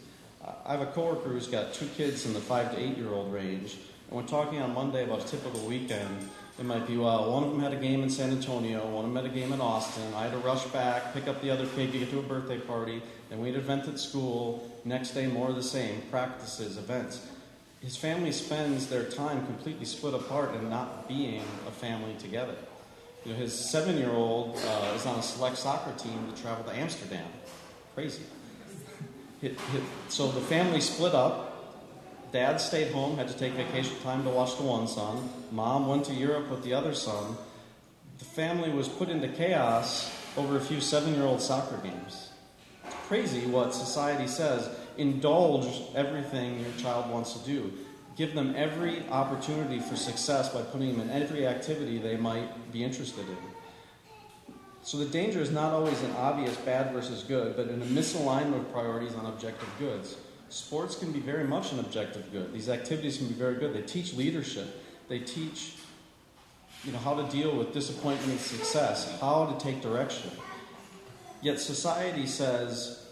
I 0.64 0.72
have 0.72 0.80
a 0.80 0.86
coworker 0.86 1.28
who's 1.28 1.48
got 1.48 1.74
two 1.74 1.88
kids 1.96 2.24
in 2.24 2.32
the 2.32 2.40
five 2.40 2.70
to 2.72 2.80
eight 2.80 2.96
year 2.96 3.10
old 3.10 3.32
range, 3.32 3.76
and 4.08 4.16
we're 4.16 4.26
talking 4.26 4.60
on 4.60 4.72
Monday 4.72 5.04
about 5.04 5.24
a 5.24 5.26
typical 5.26 5.60
weekend. 5.60 6.28
It 6.58 6.64
might 6.64 6.86
be, 6.86 6.96
well, 6.96 7.32
one 7.32 7.44
of 7.44 7.50
them 7.50 7.60
had 7.60 7.72
a 7.72 7.76
game 7.76 8.02
in 8.02 8.08
San 8.08 8.30
Antonio, 8.30 8.86
one 8.86 9.04
of 9.04 9.12
them 9.12 9.22
had 9.22 9.30
a 9.30 9.34
game 9.34 9.52
in 9.52 9.60
Austin. 9.60 10.14
I 10.14 10.22
had 10.22 10.32
to 10.32 10.38
rush 10.38 10.64
back, 10.66 11.12
pick 11.12 11.28
up 11.28 11.42
the 11.42 11.50
other 11.50 11.66
kid 11.66 11.92
to 11.92 11.98
get 11.98 12.10
to 12.10 12.20
a 12.20 12.22
birthday 12.22 12.58
party. 12.58 13.02
Then 13.28 13.40
we 13.40 13.48
had 13.48 13.56
an 13.56 13.62
event 13.62 13.88
at 13.88 13.98
school. 13.98 14.70
Next 14.84 15.10
day, 15.10 15.26
more 15.26 15.50
of 15.50 15.56
the 15.56 15.62
same 15.62 16.02
practices, 16.10 16.78
events. 16.78 17.26
His 17.80 17.96
family 17.96 18.32
spends 18.32 18.86
their 18.86 19.04
time 19.04 19.44
completely 19.44 19.84
split 19.84 20.14
apart 20.14 20.54
and 20.54 20.70
not 20.70 21.08
being 21.08 21.42
a 21.68 21.70
family 21.70 22.14
together. 22.18 22.54
You 23.24 23.32
know, 23.32 23.38
his 23.38 23.52
seven 23.52 23.98
year 23.98 24.12
old 24.12 24.56
uh, 24.56 24.92
is 24.94 25.04
on 25.04 25.18
a 25.18 25.22
select 25.22 25.58
soccer 25.58 25.92
team 25.98 26.32
to 26.32 26.40
travel 26.40 26.64
to 26.64 26.72
Amsterdam. 26.72 27.26
Crazy. 27.94 28.22
so 30.08 30.30
the 30.30 30.40
family 30.42 30.80
split 30.80 31.14
up 31.14 31.55
Dad 32.36 32.60
stayed 32.60 32.92
home, 32.92 33.16
had 33.16 33.28
to 33.28 33.38
take 33.38 33.54
vacation 33.54 33.96
time 34.02 34.22
to 34.24 34.28
watch 34.28 34.58
the 34.58 34.62
one 34.62 34.86
son. 34.86 35.30
Mom 35.52 35.88
went 35.88 36.04
to 36.04 36.12
Europe 36.12 36.50
with 36.50 36.62
the 36.62 36.74
other 36.74 36.92
son. 36.92 37.34
The 38.18 38.26
family 38.26 38.68
was 38.68 38.88
put 38.88 39.08
into 39.08 39.26
chaos 39.28 40.14
over 40.36 40.58
a 40.58 40.60
few 40.60 40.82
seven 40.82 41.14
year 41.14 41.22
old 41.22 41.40
soccer 41.40 41.78
games. 41.78 42.28
It's 42.84 42.94
crazy 43.08 43.46
what 43.46 43.72
society 43.72 44.26
says. 44.26 44.68
Indulge 44.98 45.80
everything 45.94 46.60
your 46.60 46.72
child 46.72 47.10
wants 47.10 47.32
to 47.32 47.46
do. 47.46 47.72
Give 48.18 48.34
them 48.34 48.52
every 48.54 49.08
opportunity 49.08 49.80
for 49.80 49.96
success 49.96 50.50
by 50.50 50.60
putting 50.60 50.98
them 50.98 51.08
in 51.08 51.22
every 51.22 51.46
activity 51.46 51.96
they 51.96 52.18
might 52.18 52.70
be 52.70 52.84
interested 52.84 53.26
in. 53.26 53.38
So 54.82 54.98
the 54.98 55.06
danger 55.06 55.40
is 55.40 55.50
not 55.50 55.72
always 55.72 56.02
an 56.02 56.10
obvious 56.16 56.54
bad 56.58 56.92
versus 56.92 57.22
good, 57.22 57.56
but 57.56 57.68
in 57.68 57.80
a 57.80 57.86
misalignment 57.86 58.58
of 58.58 58.72
priorities 58.72 59.14
on 59.14 59.24
objective 59.24 59.70
goods. 59.78 60.18
Sports 60.48 60.96
can 60.96 61.12
be 61.12 61.20
very 61.20 61.44
much 61.44 61.72
an 61.72 61.80
objective 61.80 62.30
good. 62.32 62.52
These 62.52 62.68
activities 62.68 63.18
can 63.18 63.28
be 63.28 63.34
very 63.34 63.56
good. 63.56 63.74
They 63.74 63.82
teach 63.82 64.14
leadership. 64.14 64.82
They 65.08 65.18
teach 65.20 65.74
you 66.84 66.92
know, 66.92 66.98
how 66.98 67.14
to 67.14 67.30
deal 67.30 67.56
with 67.56 67.72
disappointment 67.72 68.30
and 68.30 68.40
success, 68.40 69.18
how 69.20 69.46
to 69.46 69.64
take 69.64 69.82
direction. 69.82 70.30
Yet 71.42 71.58
society 71.58 72.26
says, 72.26 73.04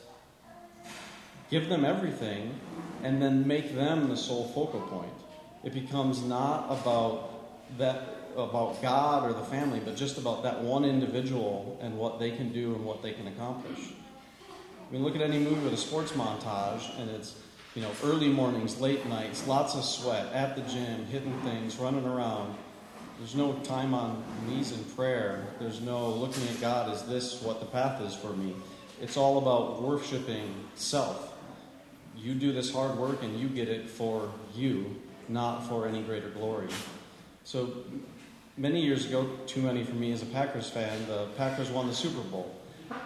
give 1.51 1.69
them 1.69 1.85
everything 1.85 2.55
and 3.03 3.21
then 3.21 3.47
make 3.47 3.75
them 3.75 4.09
the 4.09 4.17
sole 4.17 4.49
focal 4.49 4.81
point. 4.83 5.13
It 5.65 5.75
becomes 5.75 6.23
not 6.23 6.67
about 6.71 7.31
that 7.79 8.15
about 8.37 8.83
God 8.83 9.25
or 9.25 9.33
the 9.33 9.45
family, 9.45 9.81
but 9.85 9.97
just 9.97 10.19
about 10.19 10.43
that 10.43 10.61
one 10.61 10.85
individual 10.85 11.79
and 11.81 11.97
what 11.97 12.19
they 12.19 12.33
can 12.33 12.53
do 12.53 12.75
and 12.75 12.85
what 12.85 13.03
they 13.03 13.13
can 13.13 13.29
accomplish. 13.29 13.79
I 14.89 14.93
mean, 14.93 15.03
look 15.03 15.17
at 15.17 15.23
any 15.23 15.39
movie 15.39 15.61
with 15.65 15.73
a 15.73 15.79
sports 15.79 16.13
montage, 16.13 16.99
and 17.01 17.11
it's 17.11 17.37
you 17.75 17.83
know 17.83 17.91
early 18.05 18.29
mornings, 18.29 18.81
late 18.81 19.07
nights, 19.07 19.47
lots 19.47 19.75
of 19.75 19.85
sweat 19.85 20.33
at 20.33 20.57
the 20.57 20.63
gym, 20.63 21.07
hitting 21.07 21.39
things, 21.41 21.77
running 21.77 22.07
around. 22.07 22.55
There's 23.19 23.35
no 23.35 23.55
time 23.61 23.95
on 23.95 24.23
knees 24.49 24.73
in 24.73 24.85
prayer. 24.97 25.47
There's 25.61 25.81
no 25.81 26.11
looking 26.11 26.47
at 26.49 26.61
God. 26.61 26.93
Is 26.93 27.03
this 27.03 27.41
what 27.43 27.61
the 27.61 27.67
path 27.67 28.03
is 28.03 28.15
for 28.15 28.33
me? 28.33 28.55
It's 29.01 29.17
all 29.17 29.39
about 29.39 29.83
worshiping 29.83 30.53
self. 30.75 31.33
You 32.17 32.35
do 32.35 32.53
this 32.53 32.73
hard 32.73 32.97
work, 32.97 33.23
and 33.23 33.39
you 33.39 33.49
get 33.49 33.69
it 33.69 33.89
for 33.89 34.33
you, 34.55 35.01
not 35.29 35.67
for 35.69 35.87
any 35.87 36.03
greater 36.03 36.29
glory. 36.31 36.69
So 37.45 37.85
many 38.57 38.81
years 38.81 39.07
ago, 39.07 39.29
too 39.47 39.63
many 39.63 39.85
for 39.85 39.95
me 39.95 40.13
as 40.13 40.23
a 40.23 40.27
Packers 40.27 40.71
fan, 40.71 41.07
the 41.07 41.27
Packers 41.37 41.71
won 41.71 41.89
the 41.89 41.95
Super 41.95 42.23
Bowl. 42.23 42.55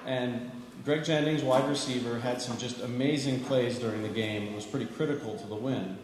And 0.04 0.50
Greg 0.88 1.04
Jennings, 1.04 1.42
wide 1.42 1.68
receiver, 1.68 2.18
had 2.18 2.40
some 2.40 2.56
just 2.56 2.80
amazing 2.80 3.40
plays 3.40 3.78
during 3.78 4.02
the 4.02 4.08
game 4.08 4.46
and 4.46 4.54
was 4.54 4.64
pretty 4.64 4.86
critical 4.86 5.36
to 5.36 5.46
the 5.46 5.54
win. 5.54 5.98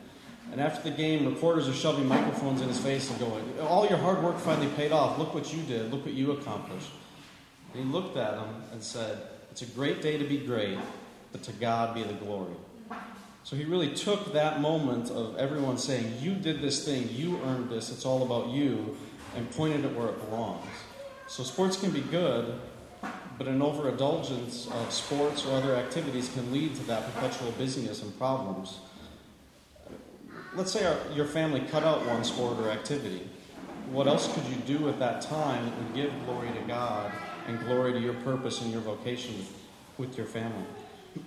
And 0.53 0.61
after 0.61 0.91
the 0.91 0.95
game, 0.95 1.25
reporters 1.25 1.67
are 1.67 1.73
shoving 1.73 2.07
microphones 2.07 2.61
in 2.61 2.69
his 2.69 2.79
face 2.79 3.09
and 3.09 3.19
going, 3.19 3.43
All 3.63 3.87
your 3.87 3.97
hard 3.97 4.23
work 4.23 4.39
finally 4.39 4.69
paid 4.77 4.93
off. 4.93 5.19
Look 5.19 5.33
what 5.33 5.55
you 5.55 5.63
did. 5.63 5.91
Look 5.91 6.05
what 6.05 6.13
you 6.13 6.33
accomplished. 6.33 6.91
And 7.73 7.83
he 7.83 7.91
looked 7.91 8.19
at 8.19 8.33
them 8.33 8.63
and 8.73 8.83
said, 8.83 9.17
It's 9.51 9.63
a 9.63 9.67
great 9.69 10.03
day 10.03 10.19
to 10.19 10.25
be 10.25 10.37
great, 10.37 10.77
but 11.33 11.43
to 11.45 11.53
God 11.53 11.95
be 11.95 12.03
the 12.03 12.13
glory. 12.13 12.53
So 13.43 13.57
he 13.57 13.65
really 13.65 13.95
took 13.95 14.35
that 14.35 14.61
moment 14.61 15.11
of 15.11 15.39
everyone 15.39 15.79
saying, 15.79 16.13
You 16.21 16.35
did 16.35 16.61
this 16.61 16.85
thing, 16.85 17.09
you 17.11 17.41
earned 17.47 17.71
this, 17.71 17.91
it's 17.91 18.05
all 18.05 18.23
about 18.23 18.49
you, 18.49 18.99
and 19.35 19.51
pointed 19.53 19.87
it 19.87 19.97
where 19.97 20.09
it 20.09 20.29
belongs. 20.29 20.67
So 21.27 21.43
sports 21.43 21.79
can 21.79 21.91
be 21.91 22.03
good, 22.03 22.61
but 23.39 23.49
an 23.49 23.61
overindulgence 23.61 24.69
of 24.69 24.93
sports 24.93 25.45
or 25.47 25.55
other 25.55 25.75
activities 25.75 26.31
can 26.33 26.53
lead 26.53 26.75
to 26.77 26.83
that 26.85 27.13
perpetual 27.13 27.51
busyness 27.53 28.03
and 28.03 28.17
problems. 28.19 28.79
Let's 30.55 30.71
say 30.71 30.87
our, 30.87 30.97
your 31.13 31.27
family 31.27 31.61
cut 31.61 31.83
out 31.83 32.07
one 32.07 32.23
sport 32.23 32.59
or 32.59 32.71
activity. 32.71 33.29
What 33.91 34.07
else 34.07 34.33
could 34.33 34.45
you 34.45 34.79
do 34.79 34.89
at 34.89 34.99
that 35.01 35.21
time 35.21 35.65
that 35.65 35.77
would 35.77 35.95
give 35.95 36.13
glory 36.25 36.49
to 36.53 36.61
God 36.67 37.13
and 37.49 37.59
glory 37.61 37.93
to 37.93 38.01
your 38.01 38.15
purpose 38.15 38.61
and 38.63 38.71
your 38.71 38.81
vocation 38.81 39.45
with 39.99 40.17
your 40.17 40.27
family? 40.27 40.65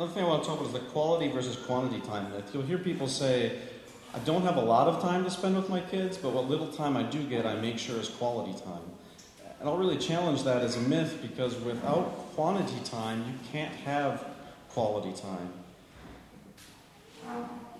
Another 0.00 0.14
thing 0.14 0.24
I 0.24 0.28
want 0.28 0.42
to 0.44 0.48
talk 0.48 0.60
about 0.60 0.74
is 0.74 0.80
the 0.80 0.88
quality 0.90 1.28
versus 1.28 1.56
quantity 1.56 2.00
time 2.06 2.30
myth. 2.30 2.50
You'll 2.54 2.62
hear 2.62 2.78
people 2.78 3.06
say, 3.06 3.58
I 4.14 4.18
don't 4.20 4.42
have 4.42 4.56
a 4.56 4.62
lot 4.62 4.88
of 4.88 5.02
time 5.02 5.24
to 5.24 5.30
spend 5.30 5.56
with 5.56 5.68
my 5.68 5.80
kids, 5.80 6.16
but 6.16 6.32
what 6.32 6.48
little 6.48 6.68
time 6.68 6.96
I 6.96 7.02
do 7.02 7.22
get, 7.24 7.44
I 7.44 7.56
make 7.56 7.78
sure 7.78 7.98
is 8.00 8.08
quality 8.08 8.52
time. 8.52 8.80
And 9.60 9.68
I'll 9.68 9.76
really 9.76 9.98
challenge 9.98 10.42
that 10.44 10.62
as 10.62 10.76
a 10.76 10.80
myth 10.80 11.18
because 11.20 11.54
without 11.56 12.34
quantity 12.34 12.80
time, 12.82 13.18
you 13.26 13.34
can't 13.52 13.74
have 13.74 14.24
quality 14.70 15.12
time. 15.20 15.52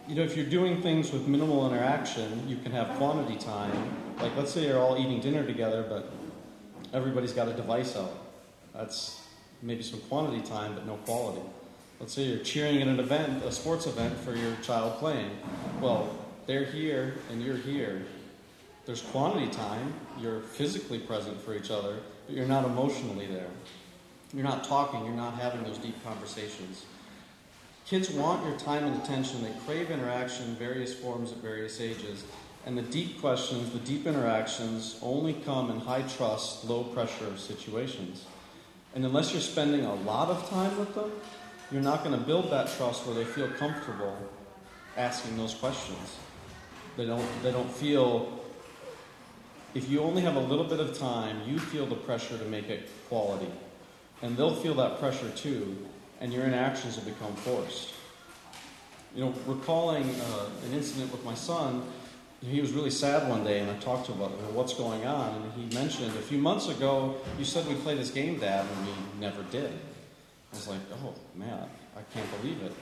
You 0.07 0.15
know, 0.15 0.23
if 0.23 0.37
you're 0.37 0.47
doing 0.47 0.83
things 0.83 1.11
with 1.11 1.27
minimal 1.27 1.67
interaction, 1.73 2.47
you 2.47 2.57
can 2.57 2.73
have 2.73 2.97
quantity 2.99 3.39
time. 3.39 3.73
Like, 4.21 4.37
let's 4.37 4.53
say 4.53 4.67
you're 4.67 4.79
all 4.79 4.99
eating 4.99 5.21
dinner 5.21 5.47
together, 5.47 5.85
but 5.89 6.13
everybody's 6.93 7.33
got 7.33 7.49
a 7.49 7.55
device 7.55 7.97
out. 7.97 8.13
That's 8.75 9.23
maybe 9.63 9.83
some 9.83 10.01
quantity 10.01 10.47
time, 10.47 10.75
but 10.75 10.87
no 10.87 10.97
quality. 10.97 11.43
Let's 11.99 12.13
say 12.13 12.25
you're 12.25 12.45
cheering 12.45 12.83
at 12.83 12.89
an 12.89 13.01
event, 13.01 13.43
a 13.45 13.53
sports 13.53 13.87
event 13.87 14.19
for 14.19 14.35
your 14.37 14.55
child 14.63 14.99
playing. 14.99 15.31
Well, 15.81 16.15
they're 16.47 16.65
here 16.65 17.15
and 17.31 17.43
you're 17.43 17.57
here. 17.57 18.03
There's 18.87 19.03
quantity 19.03 19.49
time. 19.49 19.95
You're 20.19 20.41
physically 20.41 20.99
present 20.99 21.41
for 21.41 21.55
each 21.55 21.71
other, 21.71 21.99
but 22.27 22.35
you're 22.35 22.47
not 22.47 22.65
emotionally 22.65 23.27
there. 23.27 23.51
You're 24.33 24.45
not 24.45 24.65
talking, 24.65 25.05
you're 25.05 25.15
not 25.15 25.35
having 25.35 25.65
those 25.65 25.79
deep 25.79 26.03
conversations. 26.05 26.85
Kids 27.87 28.11
want 28.11 28.47
your 28.47 28.57
time 28.59 28.85
and 28.85 29.03
attention. 29.03 29.43
They 29.43 29.53
crave 29.67 29.91
interaction 29.91 30.47
in 30.47 30.55
various 30.55 30.95
forms 30.95 31.33
at 31.33 31.39
various 31.39 31.81
ages. 31.81 32.25
And 32.67 32.77
the 32.77 32.83
deep 32.83 33.21
questions, 33.21 33.71
the 33.71 33.79
deep 33.81 34.07
interactions, 34.07 34.99
only 35.03 35.33
come 35.33 35.71
in 35.71 35.81
high 35.81 36.03
trust, 36.03 36.65
low 36.65 36.85
pressure 36.85 37.37
situations. 37.37 38.25
And 38.95 39.05
unless 39.05 39.33
you're 39.33 39.41
spending 39.41 39.85
a 39.85 39.95
lot 39.95 40.29
of 40.29 40.49
time 40.51 40.79
with 40.79 40.95
them, 40.95 41.11
you're 41.73 41.83
not 41.83 42.05
going 42.05 42.19
to 42.19 42.25
build 42.25 42.51
that 42.51 42.69
trust 42.77 43.07
where 43.07 43.15
they 43.15 43.25
feel 43.25 43.49
comfortable 43.49 44.17
asking 44.97 45.37
those 45.37 45.55
questions. 45.55 46.17
They 46.97 47.07
don't, 47.07 47.27
they 47.43 47.53
don't 47.53 47.71
feel, 47.71 48.40
if 49.75 49.89
you 49.89 50.01
only 50.01 50.23
have 50.23 50.37
a 50.37 50.41
little 50.41 50.65
bit 50.65 50.81
of 50.81 50.99
time, 50.99 51.41
you 51.47 51.59
feel 51.59 51.87
the 51.87 51.95
pressure 51.95 52.37
to 52.37 52.45
make 52.45 52.69
it 52.69 52.89
quality. 53.09 53.51
And 54.23 54.37
they'll 54.37 54.55
feel 54.55 54.75
that 54.75 54.99
pressure 54.99 55.31
too, 55.31 55.77
and 56.21 56.33
your 56.33 56.45
interactions 56.45 56.97
will 56.97 57.05
become 57.05 57.35
forced. 57.35 57.95
You 59.15 59.25
know, 59.25 59.35
recalling 59.47 60.09
uh, 60.09 60.47
an 60.67 60.73
incident 60.73 61.11
with 61.11 61.25
my 61.25 61.35
son, 61.35 61.83
he 62.43 62.61
was 62.61 62.73
really 62.73 62.91
sad 62.91 63.29
one 63.29 63.45
day, 63.45 63.61
and 63.61 63.71
I 63.71 63.77
talked 63.79 64.07
to 64.07 64.13
him 64.13 64.21
about 64.21 64.31
what's 64.53 64.75
going 64.75 65.05
on, 65.05 65.43
and 65.43 65.53
he 65.53 65.75
mentioned 65.75 66.17
a 66.17 66.23
few 66.23 66.39
months 66.39 66.69
ago, 66.69 67.17
you 67.39 67.45
said 67.45 67.67
we'd 67.67 67.83
play 67.83 67.95
this 67.95 68.11
game, 68.11 68.39
Dad, 68.39 68.67
and 68.67 68.87
we 68.87 68.93
never 69.21 69.43
did. 69.45 69.73
I 70.53 70.57
was 70.57 70.69
like, 70.69 70.81
oh 71.05 71.15
man, 71.35 71.69
I 71.97 72.01
can't 72.15 72.41
believe 72.41 72.63
it. 72.63 72.73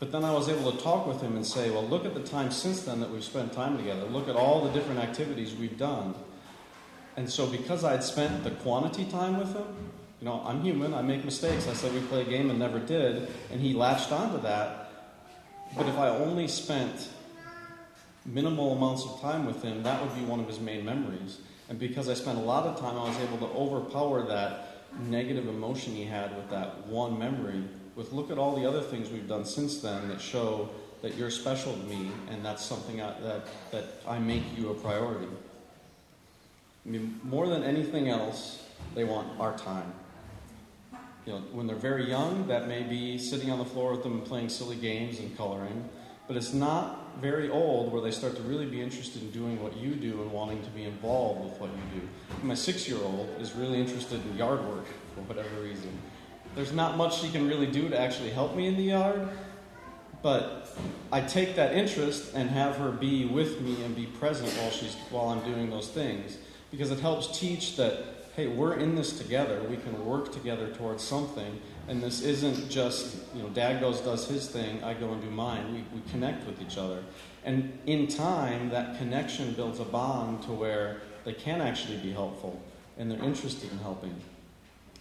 But 0.00 0.12
then 0.12 0.24
I 0.24 0.32
was 0.32 0.48
able 0.48 0.72
to 0.72 0.78
talk 0.78 1.06
with 1.06 1.20
him 1.20 1.36
and 1.36 1.46
say, 1.46 1.70
well, 1.70 1.86
look 1.86 2.06
at 2.06 2.14
the 2.14 2.22
time 2.22 2.50
since 2.50 2.82
then 2.84 3.00
that 3.00 3.10
we've 3.10 3.22
spent 3.22 3.52
time 3.52 3.76
together. 3.76 4.06
Look 4.06 4.28
at 4.28 4.34
all 4.34 4.64
the 4.64 4.72
different 4.72 4.98
activities 4.98 5.54
we've 5.54 5.76
done. 5.76 6.14
And 7.18 7.28
so, 7.30 7.46
because 7.46 7.84
I'd 7.84 8.02
spent 8.02 8.42
the 8.42 8.50
quantity 8.50 9.04
time 9.04 9.38
with 9.38 9.54
him, 9.54 9.66
you 10.18 10.24
know, 10.24 10.42
I'm 10.46 10.62
human, 10.62 10.94
I 10.94 11.02
make 11.02 11.22
mistakes. 11.22 11.68
I 11.68 11.74
said 11.74 11.92
we 11.92 12.00
play 12.00 12.22
a 12.22 12.24
game 12.24 12.48
and 12.48 12.58
never 12.58 12.78
did, 12.78 13.28
and 13.52 13.60
he 13.60 13.74
latched 13.74 14.10
onto 14.10 14.40
that. 14.40 14.90
But 15.76 15.86
if 15.86 15.98
I 15.98 16.08
only 16.08 16.48
spent 16.48 17.08
minimal 18.24 18.72
amounts 18.72 19.04
of 19.04 19.20
time 19.20 19.44
with 19.44 19.62
him, 19.62 19.82
that 19.82 20.00
would 20.02 20.14
be 20.14 20.22
one 20.22 20.40
of 20.40 20.46
his 20.46 20.60
main 20.60 20.82
memories. 20.82 21.38
And 21.68 21.78
because 21.78 22.08
I 22.08 22.14
spent 22.14 22.38
a 22.38 22.42
lot 22.42 22.66
of 22.66 22.80
time, 22.80 22.96
I 22.96 23.06
was 23.06 23.18
able 23.18 23.38
to 23.46 23.54
overpower 23.54 24.26
that 24.28 24.86
negative 24.98 25.46
emotion 25.46 25.94
he 25.94 26.04
had 26.04 26.34
with 26.34 26.48
that 26.50 26.86
one 26.86 27.18
memory 27.18 27.64
with 28.00 28.12
look 28.12 28.30
at 28.30 28.38
all 28.38 28.56
the 28.56 28.66
other 28.66 28.80
things 28.80 29.10
we've 29.10 29.28
done 29.28 29.44
since 29.44 29.80
then 29.80 30.08
that 30.08 30.22
show 30.22 30.70
that 31.02 31.16
you're 31.16 31.30
special 31.30 31.74
to 31.74 31.78
me 31.80 32.10
and 32.30 32.42
that's 32.42 32.64
something 32.64 33.02
I, 33.02 33.12
that, 33.20 33.42
that 33.72 33.84
I 34.08 34.18
make 34.18 34.42
you 34.56 34.70
a 34.70 34.74
priority. 34.74 35.28
I 36.86 36.88
mean, 36.88 37.20
more 37.22 37.46
than 37.46 37.62
anything 37.62 38.08
else, 38.08 38.64
they 38.94 39.04
want 39.04 39.38
our 39.38 39.54
time. 39.58 39.92
You 41.26 41.34
know, 41.34 41.38
when 41.52 41.66
they're 41.66 41.76
very 41.76 42.08
young, 42.08 42.48
that 42.48 42.68
may 42.68 42.82
be 42.82 43.18
sitting 43.18 43.50
on 43.50 43.58
the 43.58 43.66
floor 43.66 43.92
with 43.92 44.02
them 44.02 44.12
and 44.12 44.24
playing 44.24 44.48
silly 44.48 44.76
games 44.76 45.18
and 45.18 45.36
coloring. 45.36 45.86
But 46.26 46.38
it's 46.38 46.54
not 46.54 47.20
very 47.20 47.50
old 47.50 47.92
where 47.92 48.00
they 48.00 48.12
start 48.12 48.34
to 48.36 48.42
really 48.42 48.64
be 48.64 48.80
interested 48.80 49.20
in 49.20 49.30
doing 49.30 49.62
what 49.62 49.76
you 49.76 49.94
do 49.94 50.22
and 50.22 50.32
wanting 50.32 50.62
to 50.62 50.70
be 50.70 50.84
involved 50.84 51.50
with 51.50 51.60
what 51.60 51.70
you 51.70 52.00
do. 52.00 52.08
My 52.42 52.54
six 52.54 52.88
year 52.88 52.98
old 53.02 53.28
is 53.38 53.54
really 53.54 53.78
interested 53.78 54.24
in 54.24 54.38
yard 54.38 54.64
work 54.64 54.86
for 55.14 55.20
whatever 55.22 55.60
reason. 55.60 56.00
There's 56.54 56.72
not 56.72 56.96
much 56.96 57.20
she 57.20 57.30
can 57.30 57.48
really 57.48 57.66
do 57.66 57.88
to 57.88 57.98
actually 57.98 58.30
help 58.30 58.56
me 58.56 58.66
in 58.66 58.76
the 58.76 58.82
yard, 58.82 59.28
but 60.22 60.76
I 61.12 61.20
take 61.20 61.56
that 61.56 61.74
interest 61.74 62.34
and 62.34 62.50
have 62.50 62.76
her 62.76 62.90
be 62.90 63.24
with 63.24 63.60
me 63.60 63.82
and 63.82 63.94
be 63.94 64.06
present 64.06 64.50
while 64.54 64.70
she's 64.70 64.94
while 65.10 65.28
I'm 65.28 65.44
doing 65.44 65.70
those 65.70 65.88
things 65.88 66.38
because 66.70 66.90
it 66.90 67.00
helps 67.00 67.38
teach 67.38 67.76
that 67.76 68.20
hey, 68.36 68.46
we're 68.46 68.74
in 68.74 68.94
this 68.94 69.18
together. 69.18 69.60
We 69.68 69.76
can 69.76 70.06
work 70.06 70.32
together 70.32 70.68
towards 70.68 71.02
something 71.02 71.60
and 71.88 72.02
this 72.02 72.22
isn't 72.22 72.70
just, 72.70 73.16
you 73.34 73.42
know, 73.42 73.48
dad 73.48 73.80
goes, 73.80 74.00
does 74.00 74.28
his 74.28 74.48
thing, 74.48 74.82
I 74.84 74.94
go 74.94 75.12
and 75.12 75.20
do 75.20 75.30
mine. 75.30 75.74
We, 75.74 76.00
we 76.00 76.10
connect 76.10 76.46
with 76.46 76.62
each 76.62 76.78
other. 76.78 77.02
And 77.44 77.76
in 77.86 78.06
time, 78.06 78.70
that 78.70 78.98
connection 78.98 79.54
builds 79.54 79.80
a 79.80 79.84
bond 79.84 80.42
to 80.44 80.52
where 80.52 81.00
they 81.24 81.32
can 81.32 81.60
actually 81.60 81.96
be 81.96 82.12
helpful 82.12 82.60
and 82.96 83.10
they're 83.10 83.22
interested 83.22 83.72
in 83.72 83.78
helping. 83.78 84.14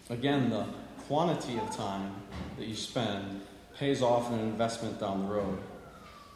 Again, 0.09 0.49
the 0.49 0.65
quantity 1.09 1.57
of 1.57 1.75
time 1.75 2.13
that 2.55 2.67
you 2.67 2.75
spend 2.75 3.41
pays 3.79 4.03
off 4.03 4.31
in 4.31 4.37
an 4.37 4.45
investment 4.45 4.99
down 4.99 5.25
the 5.25 5.33
road. 5.33 5.57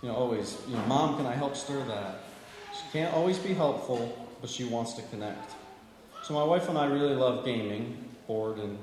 You 0.01 0.09
know, 0.09 0.15
always, 0.15 0.57
you 0.67 0.75
know, 0.75 0.83
mom, 0.88 1.15
can 1.15 1.27
I 1.27 1.36
help 1.36 1.55
stir 1.55 1.83
that? 1.86 2.23
She 2.73 2.81
can't 2.91 3.13
always 3.13 3.38
be 3.38 3.53
helpful, 3.53 4.27
but 4.41 4.49
she 4.49 4.63
wants 4.63 4.93
to 4.93 5.03
connect. 5.03 5.51
So 6.23 6.33
my 6.33 6.43
wife 6.43 6.69
and 6.69 6.77
I 6.79 6.88
really 6.88 7.13
love 7.13 7.45
gaming, 7.45 8.03
board 8.25 8.57
and 8.57 8.79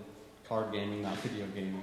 card 0.49 0.73
gaming, 0.73 1.03
not 1.03 1.17
video 1.17 1.47
gaming. 1.57 1.83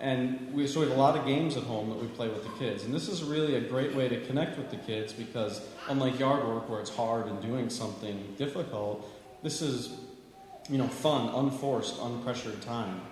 And 0.00 0.54
we, 0.54 0.66
so 0.66 0.80
we 0.80 0.86
have 0.86 0.96
a 0.96 0.98
lot 0.98 1.18
of 1.18 1.26
games 1.26 1.58
at 1.58 1.64
home 1.64 1.90
that 1.90 2.00
we 2.00 2.06
play 2.06 2.28
with 2.28 2.44
the 2.44 2.58
kids. 2.58 2.84
And 2.84 2.94
this 2.94 3.06
is 3.06 3.22
really 3.22 3.56
a 3.56 3.60
great 3.60 3.94
way 3.94 4.08
to 4.08 4.18
connect 4.24 4.56
with 4.56 4.70
the 4.70 4.78
kids 4.78 5.12
because, 5.12 5.60
unlike 5.90 6.18
yard 6.18 6.48
work 6.48 6.70
where 6.70 6.80
it's 6.80 6.96
hard 6.96 7.26
and 7.26 7.42
doing 7.42 7.68
something 7.68 8.34
difficult, 8.38 9.06
this 9.42 9.60
is, 9.60 9.90
you 10.70 10.78
know, 10.78 10.88
fun, 10.88 11.28
unforced, 11.34 11.98
unpressured 11.98 12.58
time. 12.62 13.02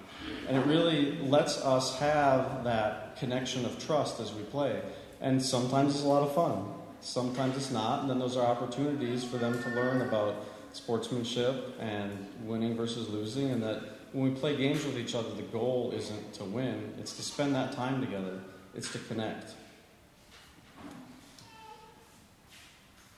And 0.49 0.57
it 0.57 0.67
really 0.67 1.19
lets 1.19 1.59
us 1.59 1.99
have 1.99 2.65
that 2.65 3.17
connection 3.17 3.65
of 3.65 3.85
trust 3.85 4.21
as 4.21 4.33
we 4.33 4.43
play. 4.45 4.81
And 5.21 5.43
sometimes 5.43 5.95
it's 5.95 6.05
a 6.05 6.09
lot 6.09 6.23
of 6.23 6.35
fun, 6.35 6.67
sometimes 7.01 7.57
it's 7.57 7.71
not. 7.71 8.01
And 8.01 8.11
then 8.11 8.19
those 8.19 8.37
are 8.37 8.45
opportunities 8.45 9.25
for 9.25 9.37
them 9.37 9.63
to 9.63 9.69
learn 9.71 10.03
about 10.03 10.37
sportsmanship 10.73 11.77
and 11.81 12.27
winning 12.45 12.77
versus 12.77 13.09
losing, 13.09 13.51
and 13.51 13.63
that 13.63 13.83
when 14.13 14.33
we 14.33 14.39
play 14.39 14.57
games 14.57 14.85
with 14.85 14.99
each 14.99 15.15
other, 15.15 15.31
the 15.35 15.43
goal 15.43 15.93
isn't 15.95 16.33
to 16.35 16.45
win, 16.45 16.95
it's 16.99 17.17
to 17.17 17.23
spend 17.23 17.55
that 17.55 17.73
time 17.73 18.01
together, 18.01 18.41
it's 18.75 18.91
to 18.93 18.99
connect. 18.99 19.53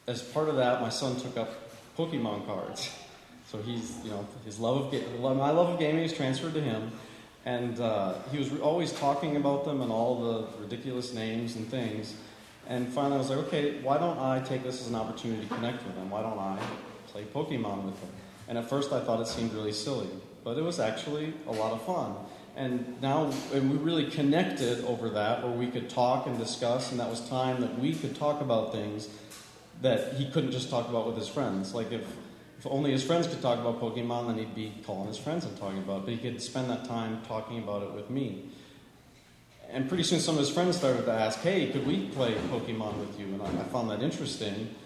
As 0.06 0.22
part 0.22 0.48
of 0.48 0.56
that, 0.56 0.80
my 0.80 0.88
son 0.88 1.16
took 1.16 1.36
up 1.36 1.70
Pokemon 1.96 2.46
cards. 2.46 2.90
So 3.52 3.58
he's, 3.58 3.98
you 4.02 4.10
know, 4.10 4.26
his 4.44 4.58
love 4.58 4.86
of 4.86 4.90
ga- 4.90 5.04
my 5.20 5.50
love 5.50 5.68
of 5.68 5.78
gaming 5.78 6.04
is 6.04 6.12
transferred 6.12 6.54
to 6.54 6.60
him, 6.60 6.90
and 7.44 7.78
uh, 7.78 8.14
he 8.32 8.38
was 8.38 8.58
always 8.60 8.92
talking 8.92 9.36
about 9.36 9.64
them 9.64 9.82
and 9.82 9.92
all 9.92 10.20
the 10.20 10.62
ridiculous 10.62 11.12
names 11.12 11.54
and 11.56 11.68
things. 11.68 12.14
And 12.66 12.88
finally, 12.88 13.16
I 13.16 13.18
was 13.18 13.28
like, 13.28 13.38
okay, 13.48 13.78
why 13.82 13.98
don't 13.98 14.18
I 14.18 14.40
take 14.40 14.62
this 14.64 14.80
as 14.80 14.88
an 14.88 14.94
opportunity 14.94 15.46
to 15.46 15.54
connect 15.54 15.86
with 15.86 15.94
him? 15.94 16.10
Why 16.10 16.22
don't 16.22 16.38
I 16.38 16.58
play 17.08 17.24
Pokemon 17.24 17.84
with 17.84 18.00
him? 18.00 18.08
And 18.48 18.56
at 18.56 18.68
first, 18.68 18.90
I 18.92 19.00
thought 19.00 19.20
it 19.20 19.28
seemed 19.28 19.52
really 19.52 19.72
silly 19.72 20.08
but 20.44 20.58
it 20.58 20.62
was 20.62 20.80
actually 20.80 21.32
a 21.46 21.52
lot 21.52 21.72
of 21.72 21.82
fun. 21.82 22.14
And 22.56 23.00
now 23.00 23.30
and 23.52 23.70
we 23.70 23.76
really 23.78 24.10
connected 24.10 24.84
over 24.84 25.08
that, 25.10 25.42
where 25.42 25.52
we 25.52 25.68
could 25.68 25.88
talk 25.88 26.26
and 26.26 26.38
discuss, 26.38 26.90
and 26.90 27.00
that 27.00 27.08
was 27.08 27.26
time 27.28 27.60
that 27.60 27.78
we 27.78 27.94
could 27.94 28.14
talk 28.14 28.40
about 28.40 28.72
things 28.72 29.08
that 29.80 30.14
he 30.14 30.30
couldn't 30.30 30.52
just 30.52 30.68
talk 30.68 30.88
about 30.88 31.06
with 31.06 31.16
his 31.16 31.28
friends. 31.28 31.74
Like 31.74 31.92
if, 31.92 32.02
if 32.62 32.70
only 32.70 32.92
his 32.92 33.02
friends 33.02 33.26
could 33.26 33.42
talk 33.42 33.58
about 33.58 33.80
Pokemon, 33.80 34.28
then 34.28 34.38
he'd 34.38 34.54
be 34.54 34.72
calling 34.86 35.08
his 35.08 35.18
friends 35.18 35.44
and 35.44 35.58
talking 35.58 35.78
about 35.78 36.02
it. 36.02 36.04
But 36.04 36.10
he 36.12 36.18
could 36.18 36.40
spend 36.40 36.70
that 36.70 36.84
time 36.84 37.20
talking 37.26 37.58
about 37.58 37.82
it 37.82 37.92
with 37.92 38.08
me. 38.08 38.44
And 39.68 39.88
pretty 39.88 40.04
soon, 40.04 40.20
some 40.20 40.36
of 40.36 40.38
his 40.38 40.50
friends 40.50 40.76
started 40.76 41.04
to 41.06 41.10
ask, 41.10 41.40
"Hey, 41.40 41.72
could 41.72 41.84
we 41.84 42.06
play 42.10 42.34
Pokemon 42.52 43.00
with 43.00 43.18
you?" 43.18 43.26
And 43.26 43.42
I, 43.42 43.62
I 43.62 43.64
found 43.64 43.90
that 43.90 44.00
interesting. 44.00 44.76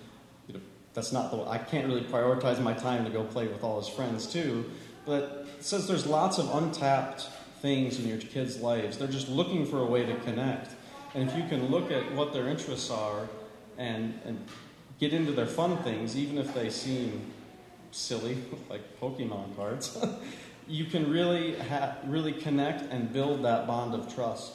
You 0.48 0.54
know, 0.54 0.60
that's 0.94 1.12
not 1.12 1.30
the 1.30 1.42
I 1.42 1.58
can't 1.58 1.86
really 1.86 2.00
prioritize 2.00 2.58
my 2.62 2.72
time 2.72 3.04
to 3.04 3.10
go 3.10 3.24
play 3.24 3.46
with 3.46 3.62
all 3.62 3.78
his 3.78 3.90
friends 3.90 4.26
too. 4.26 4.64
But 5.04 5.46
it 5.58 5.62
says 5.62 5.86
there's 5.86 6.06
lots 6.06 6.38
of 6.38 6.54
untapped 6.54 7.28
things 7.60 8.00
in 8.00 8.08
your 8.08 8.16
kids' 8.16 8.58
lives. 8.58 8.96
They're 8.96 9.06
just 9.06 9.28
looking 9.28 9.66
for 9.66 9.80
a 9.80 9.86
way 9.86 10.06
to 10.06 10.16
connect. 10.20 10.70
And 11.14 11.28
if 11.28 11.36
you 11.36 11.46
can 11.46 11.66
look 11.68 11.90
at 11.90 12.10
what 12.14 12.32
their 12.32 12.48
interests 12.48 12.90
are 12.90 13.28
and, 13.76 14.18
and 14.24 14.42
get 14.98 15.12
into 15.12 15.32
their 15.32 15.46
fun 15.46 15.76
things, 15.82 16.16
even 16.16 16.38
if 16.38 16.54
they 16.54 16.70
seem 16.70 17.32
silly, 17.96 18.38
like 18.70 19.00
Pokemon 19.00 19.56
cards, 19.56 19.96
you 20.68 20.84
can 20.84 21.10
really, 21.10 21.58
ha- 21.58 21.96
really 22.04 22.32
connect 22.32 22.92
and 22.92 23.12
build 23.12 23.44
that 23.44 23.66
bond 23.66 23.94
of 23.94 24.14
trust. 24.14 24.52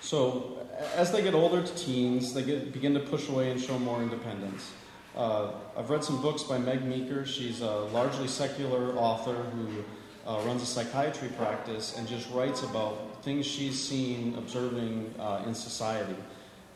So, 0.00 0.58
as 0.96 1.12
they 1.12 1.22
get 1.22 1.34
older 1.34 1.62
to 1.62 1.74
teens, 1.74 2.34
they 2.34 2.42
get, 2.42 2.72
begin 2.72 2.94
to 2.94 3.00
push 3.00 3.28
away 3.28 3.50
and 3.50 3.60
show 3.60 3.78
more 3.78 4.02
independence. 4.02 4.72
Uh, 5.16 5.52
I've 5.76 5.90
read 5.90 6.02
some 6.02 6.20
books 6.20 6.42
by 6.42 6.58
Meg 6.58 6.84
Meeker. 6.84 7.24
She's 7.24 7.60
a 7.60 7.70
largely 7.92 8.26
secular 8.26 8.96
author 8.96 9.34
who 9.34 9.84
uh, 10.26 10.40
runs 10.44 10.62
a 10.62 10.66
psychiatry 10.66 11.28
practice 11.36 11.96
and 11.96 12.08
just 12.08 12.30
writes 12.30 12.62
about 12.62 13.22
things 13.22 13.46
she's 13.46 13.78
seen 13.80 14.34
observing 14.36 15.14
uh, 15.18 15.42
in 15.46 15.54
society. 15.54 16.16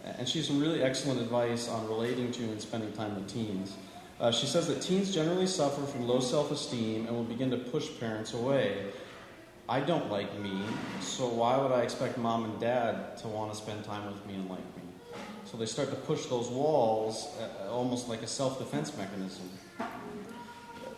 And 0.05 0.29
she 0.29 0.38
has 0.38 0.46
some 0.46 0.61
really 0.61 0.83
excellent 0.83 1.20
advice 1.20 1.68
on 1.68 1.88
relating 1.88 2.31
to 2.33 2.42
and 2.44 2.61
spending 2.61 2.92
time 2.92 3.14
with 3.16 3.33
teens. 3.33 3.75
Uh, 4.18 4.33
she 4.33 4.46
says 4.46 4.66
that 4.66 4.81
teens 4.81 5.14
generally 5.14 5.46
suffer 5.46 5.83
from 5.83 6.09
low 6.09 6.20
self 6.20 6.50
esteem 6.50 7.07
and 7.07 7.14
will 7.14 7.24
begin 7.24 7.50
to 7.50 7.59
push 7.59 7.88
parents 8.00 8.33
away. 8.33 8.87
I 9.68 9.81
don't 9.81 10.11
like 10.11 10.38
me, 10.38 10.62
so 11.00 11.29
why 11.29 11.57
would 11.57 11.72
I 11.72 11.83
expect 11.83 12.16
mom 12.16 12.44
and 12.44 12.61
dad 12.61 13.18
to 13.18 13.29
want 13.29 13.50
to 13.50 13.57
spend 13.57 13.85
time 13.85 14.07
with 14.07 14.24
me 14.26 14.35
and 14.35 14.48
like 14.48 14.61
me? 14.76 14.83
So 15.44 15.57
they 15.57 15.66
start 15.66 15.90
to 15.90 15.96
push 15.96 16.26
those 16.26 16.48
walls 16.48 17.29
uh, 17.40 17.70
almost 17.70 18.09
like 18.09 18.22
a 18.22 18.26
self 18.26 18.59
defense 18.59 18.96
mechanism. 18.96 19.50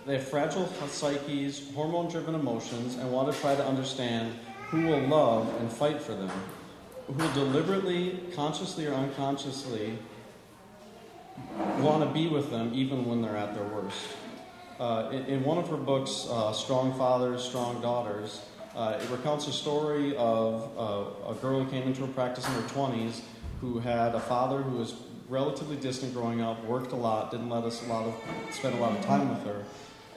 They 0.06 0.14
have 0.14 0.28
fragile 0.28 0.66
psyches, 0.86 1.70
hormone 1.74 2.08
driven 2.08 2.34
emotions, 2.34 2.96
and 2.96 3.12
want 3.12 3.32
to 3.32 3.38
try 3.40 3.56
to 3.56 3.64
understand 3.66 4.32
who 4.68 4.86
will 4.86 5.00
love 5.00 5.52
and 5.60 5.70
fight 5.70 6.00
for 6.00 6.14
them, 6.14 6.30
who 7.06 7.14
will 7.14 7.32
deliberately, 7.32 8.20
consciously 8.34 8.86
or 8.86 8.94
unconsciously, 8.94 9.98
want 11.78 12.02
to 12.02 12.10
be 12.12 12.28
with 12.28 12.50
them 12.50 12.72
even 12.74 13.04
when 13.04 13.22
they're 13.22 13.36
at 13.36 13.54
their 13.54 13.64
worst. 13.64 14.08
Uh, 14.78 15.10
in, 15.12 15.24
in, 15.26 15.44
one 15.44 15.58
of 15.58 15.68
her 15.68 15.76
books, 15.76 16.26
uh, 16.30 16.52
Strong 16.52 16.96
Fathers, 16.96 17.42
Strong 17.42 17.82
Daughters, 17.82 18.42
uh, 18.76 18.98
it 19.00 19.10
recounts 19.10 19.48
a 19.48 19.52
story 19.52 20.16
of 20.16 20.70
uh, 20.78 21.30
a 21.30 21.34
girl 21.34 21.64
who 21.64 21.70
came 21.70 21.82
into 21.82 22.02
her 22.02 22.12
practice 22.12 22.46
in 22.46 22.52
her 22.52 22.68
20s 22.68 23.22
who 23.60 23.80
had 23.80 24.14
a 24.14 24.20
father 24.20 24.62
who 24.62 24.76
was 24.76 24.94
relatively 25.28 25.76
distant 25.76 26.14
growing 26.14 26.40
up, 26.40 26.64
worked 26.64 26.92
a 26.92 26.96
lot, 26.96 27.30
didn't 27.30 27.50
let 27.50 27.64
us 27.64 27.84
a 27.84 27.86
lot 27.86 28.06
of 28.06 28.14
spend 28.54 28.74
a 28.76 28.78
lot 28.78 28.92
of 28.96 29.04
time 29.04 29.28
with 29.28 29.44
her. 29.44 29.64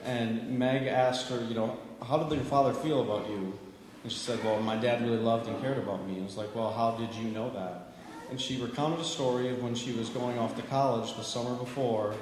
And 0.04 0.58
Meg 0.58 0.86
asked 0.86 1.28
her, 1.28 1.44
you 1.44 1.54
know, 1.54 1.78
how 2.02 2.18
did 2.18 2.34
your 2.34 2.44
father 2.44 2.72
feel 2.72 3.02
about 3.02 3.28
you? 3.28 3.58
And 4.02 4.10
she 4.10 4.18
said, 4.18 4.42
well, 4.44 4.60
my 4.60 4.76
dad 4.76 5.02
really 5.02 5.18
loved 5.18 5.48
and 5.48 5.60
cared 5.60 5.78
about 5.78 6.06
me. 6.06 6.18
It 6.18 6.24
was 6.24 6.36
like, 6.36 6.54
well, 6.54 6.72
how 6.72 6.92
did 6.92 7.14
you 7.14 7.30
know 7.30 7.50
that? 7.50 7.91
And 8.32 8.40
she 8.40 8.56
recounted 8.56 8.98
a 8.98 9.04
story 9.04 9.50
of 9.50 9.62
when 9.62 9.74
she 9.74 9.92
was 9.92 10.08
going 10.08 10.38
off 10.38 10.56
to 10.56 10.62
college 10.62 11.14
the 11.16 11.22
summer 11.22 11.54
before. 11.54 12.14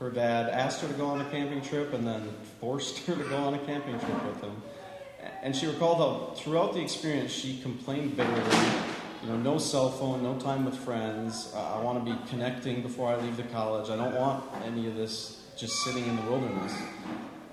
Her 0.00 0.08
dad 0.08 0.48
asked 0.48 0.80
her 0.80 0.88
to 0.88 0.94
go 0.94 1.04
on 1.08 1.20
a 1.20 1.28
camping 1.28 1.60
trip 1.60 1.92
and 1.92 2.06
then 2.06 2.26
forced 2.58 2.98
her 3.06 3.14
to 3.14 3.24
go 3.24 3.36
on 3.36 3.52
a 3.52 3.58
camping 3.58 4.00
trip 4.00 4.24
with 4.24 4.40
him. 4.40 4.62
And 5.42 5.54
she 5.54 5.66
recalled 5.66 5.98
how 5.98 6.34
throughout 6.40 6.72
the 6.72 6.80
experience 6.80 7.32
she 7.32 7.60
complained 7.60 8.16
bitterly 8.16 8.56
you 9.22 9.28
know, 9.28 9.36
no 9.36 9.58
cell 9.58 9.90
phone, 9.90 10.22
no 10.22 10.40
time 10.40 10.64
with 10.64 10.74
friends. 10.74 11.52
Uh, 11.54 11.74
I 11.74 11.82
want 11.82 12.02
to 12.02 12.12
be 12.12 12.18
connecting 12.30 12.80
before 12.80 13.12
I 13.12 13.16
leave 13.16 13.36
the 13.36 13.42
college. 13.42 13.90
I 13.90 13.96
don't 13.96 14.14
want 14.14 14.44
any 14.64 14.86
of 14.86 14.96
this 14.96 15.44
just 15.54 15.84
sitting 15.84 16.06
in 16.06 16.16
the 16.16 16.22
wilderness. 16.22 16.72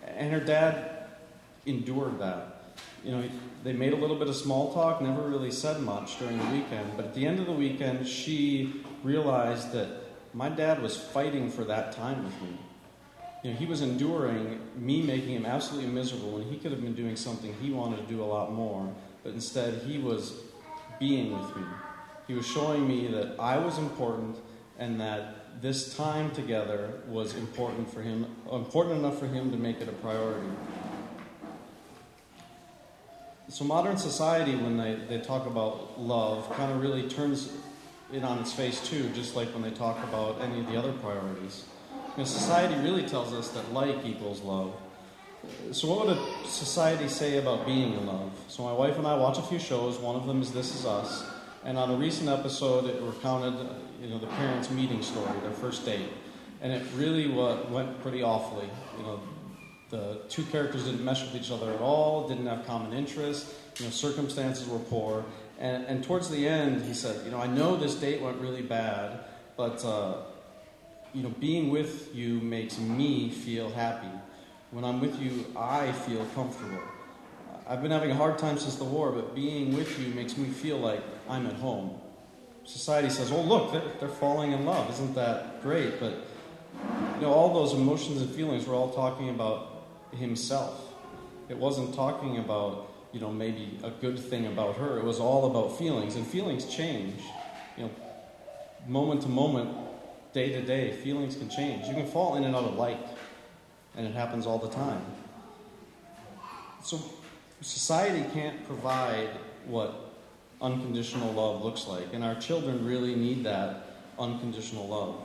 And 0.08 0.32
her 0.32 0.40
dad 0.40 1.08
endured 1.66 2.20
that. 2.20 2.55
You 3.04 3.12
know, 3.12 3.30
they 3.64 3.74
made 3.74 3.94
a 3.94 3.96
little 3.96 4.16
bit 4.16 4.28
of 4.28 4.36
small 4.36 4.74
talk, 4.74 5.02
never 5.02 5.22
really 5.22 5.52
said 5.52 5.82
much 5.82 6.18
during 6.20 6.38
the 6.38 6.46
weekend. 6.46 6.92
But 6.96 7.06
at 7.06 7.14
the 7.14 7.26
end 7.26 7.40
of 7.40 7.46
the 7.46 7.52
weekend, 7.52 8.08
she 8.08 8.82
realized 9.04 9.72
that 9.74 9.88
my 10.34 10.50
dad 10.50 10.82
was 10.82 10.98
fighting 10.98 11.50
for 11.50 11.64
that 11.66 11.92
time 11.92 12.24
with 12.24 12.42
me. 12.42 12.58
You 13.44 13.52
know, 13.52 13.58
he 13.58 13.66
was 13.68 13.82
enduring 13.82 14.60
me 14.76 15.02
making 15.04 15.36
him 15.36 15.46
absolutely 15.46 15.92
miserable 15.92 16.32
when 16.32 16.44
he 16.44 16.58
could 16.58 16.72
have 16.72 16.82
been 16.82 16.96
doing 16.96 17.16
something 17.16 17.54
he 17.62 17.70
wanted 17.70 17.98
to 17.98 18.12
do 18.12 18.24
a 18.24 18.26
lot 18.26 18.52
more. 18.52 18.92
But 19.24 19.34
instead, 19.34 19.84
he 19.84 20.00
was 20.00 20.34
being 21.00 21.38
with 21.38 21.56
me. 21.56 21.64
He 22.28 22.34
was 22.34 22.48
showing 22.48 22.88
me 22.88 23.08
that 23.08 23.40
I 23.40 23.58
was 23.58 23.78
important 23.78 24.38
and 24.80 25.00
that 25.00 25.62
this 25.62 25.96
time 25.96 26.32
together 26.32 27.02
was 27.08 27.36
important 27.36 27.92
for 27.94 28.02
him, 28.02 28.26
important 28.52 29.00
enough 29.00 29.20
for 29.20 29.28
him 29.28 29.52
to 29.52 29.58
make 29.58 29.80
it 29.80 29.88
a 29.88 29.94
priority. 29.94 30.50
So, 33.48 33.64
modern 33.64 33.98
society, 33.98 34.56
when 34.56 34.76
they, 34.76 34.96
they 35.08 35.20
talk 35.20 35.46
about 35.46 36.02
love, 36.02 36.52
kind 36.54 36.72
of 36.72 36.82
really 36.82 37.08
turns 37.08 37.52
it 38.12 38.24
on 38.24 38.40
its 38.40 38.52
face 38.52 38.88
too, 38.88 39.10
just 39.10 39.36
like 39.36 39.50
when 39.50 39.62
they 39.62 39.70
talk 39.70 40.04
about 40.04 40.42
any 40.42 40.60
of 40.60 40.68
the 40.68 40.78
other 40.78 40.92
priorities. 40.94 41.66
You 41.94 42.20
know, 42.20 42.24
society 42.24 42.74
really 42.82 43.04
tells 43.04 43.34
us 43.34 43.50
that 43.50 43.72
like 43.72 44.04
equals 44.04 44.42
love. 44.42 44.74
So, 45.72 45.88
what 45.88 46.08
would 46.08 46.18
a 46.18 46.48
society 46.48 47.08
say 47.08 47.38
about 47.38 47.68
being 47.68 47.94
in 47.94 48.08
love? 48.08 48.32
So, 48.48 48.64
my 48.64 48.74
wife 48.74 48.98
and 48.98 49.06
I 49.06 49.16
watch 49.16 49.38
a 49.38 49.44
few 49.44 49.60
shows. 49.60 50.00
One 50.00 50.16
of 50.16 50.26
them 50.26 50.42
is 50.42 50.52
This 50.52 50.74
Is 50.74 50.86
Us. 50.86 51.24
And 51.64 51.78
on 51.78 51.92
a 51.92 51.96
recent 51.96 52.30
episode, 52.30 52.86
it 52.86 53.00
recounted, 53.02 53.54
you 54.02 54.10
know, 54.10 54.18
the 54.18 54.28
parents' 54.28 54.72
meeting 54.72 55.04
story, 55.04 55.40
their 55.42 55.52
first 55.52 55.86
date. 55.86 56.10
And 56.62 56.74
it 56.74 56.84
really 56.96 57.28
went 57.28 58.02
pretty 58.02 58.24
awfully. 58.24 58.70
You 58.98 59.04
know, 59.04 59.20
the 59.90 60.22
two 60.30 60.44
characters 60.44 60.86
didn't 60.86 61.04
mesh 61.04 61.22
with 61.22 61.36
each 61.36 61.52
other 61.52 61.72
at 61.72 61.80
all, 61.80 62.28
didn't 62.28 62.48
have 62.48 62.66
common 62.66 62.94
interests, 62.94 63.54
you 63.78 63.86
know, 63.86 63.92
circumstances 63.92 64.68
were 64.68 64.80
poor. 64.80 65.26
And, 65.60 65.86
and 65.86 66.04
towards 66.04 66.30
the 66.30 66.48
end, 66.48 66.84
he 66.84 66.94
said, 66.94 67.24
you 67.26 67.32
know, 67.32 67.40
I 67.40 67.48
know 67.48 67.76
this 67.76 67.96
date 67.96 68.22
went 68.22 68.40
really 68.42 68.62
bad, 68.62 69.20
but, 69.56 69.84
uh, 69.86 70.18
you 71.14 71.24
know, 71.24 71.30
being 71.40 71.70
with 71.70 72.14
you 72.14 72.42
makes 72.42 72.78
me 72.78 73.30
feel 73.30 73.70
happy. 73.70 74.10
When 74.72 74.84
I'm 74.84 75.00
with 75.00 75.22
you, 75.22 75.46
I 75.56 75.92
feel 75.92 76.26
comfortable. 76.36 76.82
I've 77.68 77.82
been 77.82 77.92
having 77.92 78.12
a 78.12 78.16
hard 78.16 78.38
time 78.38 78.58
since 78.58 78.76
the 78.76 78.84
war, 78.84 79.12
but 79.12 79.34
being 79.34 79.76
with 79.76 80.00
you 80.00 80.14
makes 80.14 80.38
me 80.38 80.50
feel 80.50 80.78
like 80.78 81.02
I'm 81.30 81.48
at 81.48 81.54
home. 81.54 82.00
Society 82.66 83.10
says, 83.10 83.32
oh, 83.32 83.42
look, 83.42 83.72
they're, 83.72 83.92
they're 84.00 84.10
falling 84.10 84.52
in 84.52 84.66
love. 84.66 84.90
Isn't 84.92 85.16
that 85.16 85.62
great? 85.62 86.00
But, 86.00 86.14
you 87.16 87.22
know, 87.22 87.34
all 87.34 87.54
those 87.54 87.74
emotions 87.74 88.22
and 88.22 88.30
feelings 88.32 88.68
we're 88.68 88.76
all 88.76 88.92
talking 88.92 89.30
about 89.30 89.75
himself. 90.12 90.94
It 91.50 91.58
wasn't 91.58 91.94
talking 91.94 92.38
about, 92.38 92.92
you 93.12 93.20
know, 93.20 93.32
maybe 93.32 93.80
a 93.84 93.90
good 93.90 94.20
thing 94.20 94.48
about 94.48 94.78
her. 94.78 94.98
It 94.98 95.04
was 95.04 95.20
all 95.20 95.50
about 95.52 95.78
feelings, 95.78 96.16
and 96.16 96.26
feelings 96.26 96.66
change. 96.66 97.22
You 97.78 97.84
know, 97.84 97.92
moment 98.88 99.22
to 99.24 99.30
moment, 99.30 99.76
day 100.34 100.50
to 100.50 100.62
day, 100.62 100.92
feelings 100.92 101.36
can 101.36 101.50
change. 101.50 101.88
You 101.88 101.94
can 101.94 102.08
fall 102.08 102.36
in 102.36 102.44
and 102.44 102.56
out 102.56 102.64
of 102.64 102.76
light 102.76 103.00
and 103.98 104.06
it 104.06 104.14
happens 104.14 104.46
all 104.46 104.60
the 104.60 104.70
time. 104.70 105.02
So, 106.84 107.02
society 107.62 108.26
can't 108.34 108.66
provide 108.68 109.30
what 109.66 110.14
unconditional 110.62 111.34
love 111.34 111.64
looks 111.64 111.88
like, 111.88 112.14
and 112.14 112.24
our 112.24 112.36
children 112.36 112.86
really 112.86 113.16
need 113.16 113.44
that 113.46 113.88
unconditional 114.20 114.88
love. 114.88 115.16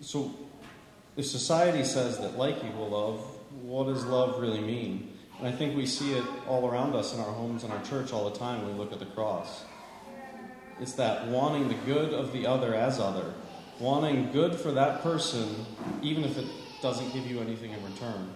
So, 0.00 0.34
if 1.16 1.26
society 1.26 1.84
says 1.84 2.18
that 2.18 2.36
like 2.36 2.56
equal 2.64 2.88
love, 2.88 3.20
what 3.62 3.84
does 3.84 4.04
love 4.04 4.40
really 4.40 4.60
mean? 4.60 5.16
And 5.38 5.48
I 5.48 5.52
think 5.52 5.76
we 5.76 5.86
see 5.86 6.12
it 6.12 6.24
all 6.48 6.68
around 6.68 6.94
us 6.94 7.14
in 7.14 7.20
our 7.20 7.32
homes 7.32 7.64
and 7.64 7.72
our 7.72 7.82
church 7.82 8.12
all 8.12 8.28
the 8.28 8.38
time 8.38 8.62
when 8.62 8.72
we 8.72 8.78
look 8.78 8.92
at 8.92 8.98
the 8.98 9.06
cross. 9.06 9.64
It's 10.80 10.94
that 10.94 11.28
wanting 11.28 11.68
the 11.68 11.74
good 11.86 12.12
of 12.12 12.32
the 12.32 12.46
other 12.46 12.74
as 12.74 12.98
other, 12.98 13.32
wanting 13.78 14.32
good 14.32 14.54
for 14.54 14.72
that 14.72 15.02
person, 15.02 15.66
even 16.02 16.24
if 16.24 16.36
it 16.36 16.46
doesn't 16.82 17.12
give 17.12 17.26
you 17.26 17.40
anything 17.40 17.72
in 17.72 17.84
return. 17.84 18.34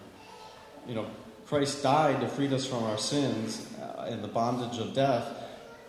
You 0.87 0.95
know, 0.95 1.07
Christ 1.45 1.83
died 1.83 2.21
to 2.21 2.27
free 2.27 2.53
us 2.53 2.65
from 2.65 2.83
our 2.83 2.97
sins 2.97 3.67
uh, 3.81 4.05
and 4.07 4.23
the 4.23 4.27
bondage 4.27 4.79
of 4.79 4.93
death 4.93 5.27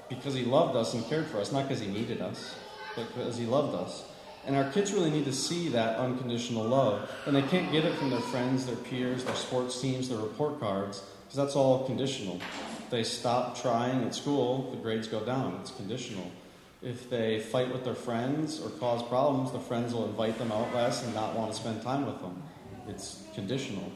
because 0.09 0.35
he 0.35 0.45
loved 0.45 0.77
us 0.77 0.95
and 0.95 1.07
cared 1.07 1.27
for 1.27 1.39
us, 1.39 1.53
not 1.53 1.69
because 1.69 1.81
he 1.81 1.89
needed 1.89 2.21
us, 2.21 2.57
but 2.97 3.07
because 3.15 3.37
he 3.37 3.47
loved 3.47 3.75
us. 3.75 4.05
And 4.47 4.57
our 4.57 4.71
kids 4.71 4.93
really 4.93 5.11
need 5.11 5.27
to 5.27 5.33
see 5.33 5.69
that 5.69 5.99
unconditional 5.99 6.65
love. 6.65 7.11
And 7.27 7.37
they 7.37 7.43
can't 7.43 7.71
get 7.71 7.85
it 7.85 7.95
from 7.97 8.11
their 8.11 8.21
friends, 8.21 8.67
their 8.67 8.77
peers, 8.77 9.25
their 9.25 9.35
sports 9.35 9.81
teams, 9.81 10.09
their 10.09 10.19
report 10.19 10.59
cards, 10.61 11.03
because 11.25 11.37
that's 11.37 11.57
all 11.57 11.85
conditional. 11.85 12.41
If 12.79 12.91
they 12.91 13.05
stop 13.05 13.61
trying 13.61 14.03
at 14.05 14.15
school, 14.15 14.71
the 14.71 14.79
grades 14.79 15.09
go 15.09 15.25
down. 15.25 15.59
It's 15.61 15.71
conditional. 15.71 16.31
If 16.83 17.11
they 17.11 17.41
fight 17.41 17.71
with 17.71 17.85
their 17.85 17.95
friends 17.95 18.61
or 18.61 18.71
cause 18.71 19.03
problems, 19.03 19.53
the 19.53 19.61
friends 19.61 19.93
will 19.93 20.07
invite 20.07 20.39
them 20.39 20.51
out 20.51 20.75
less 20.75 21.05
and 21.05 21.15
not 21.15 21.35
want 21.37 21.53
to 21.53 21.57
spend 21.59 21.83
time 21.83 22.07
with 22.07 22.21
them. 22.23 22.43
It's 22.89 23.23
conditional. 23.35 23.93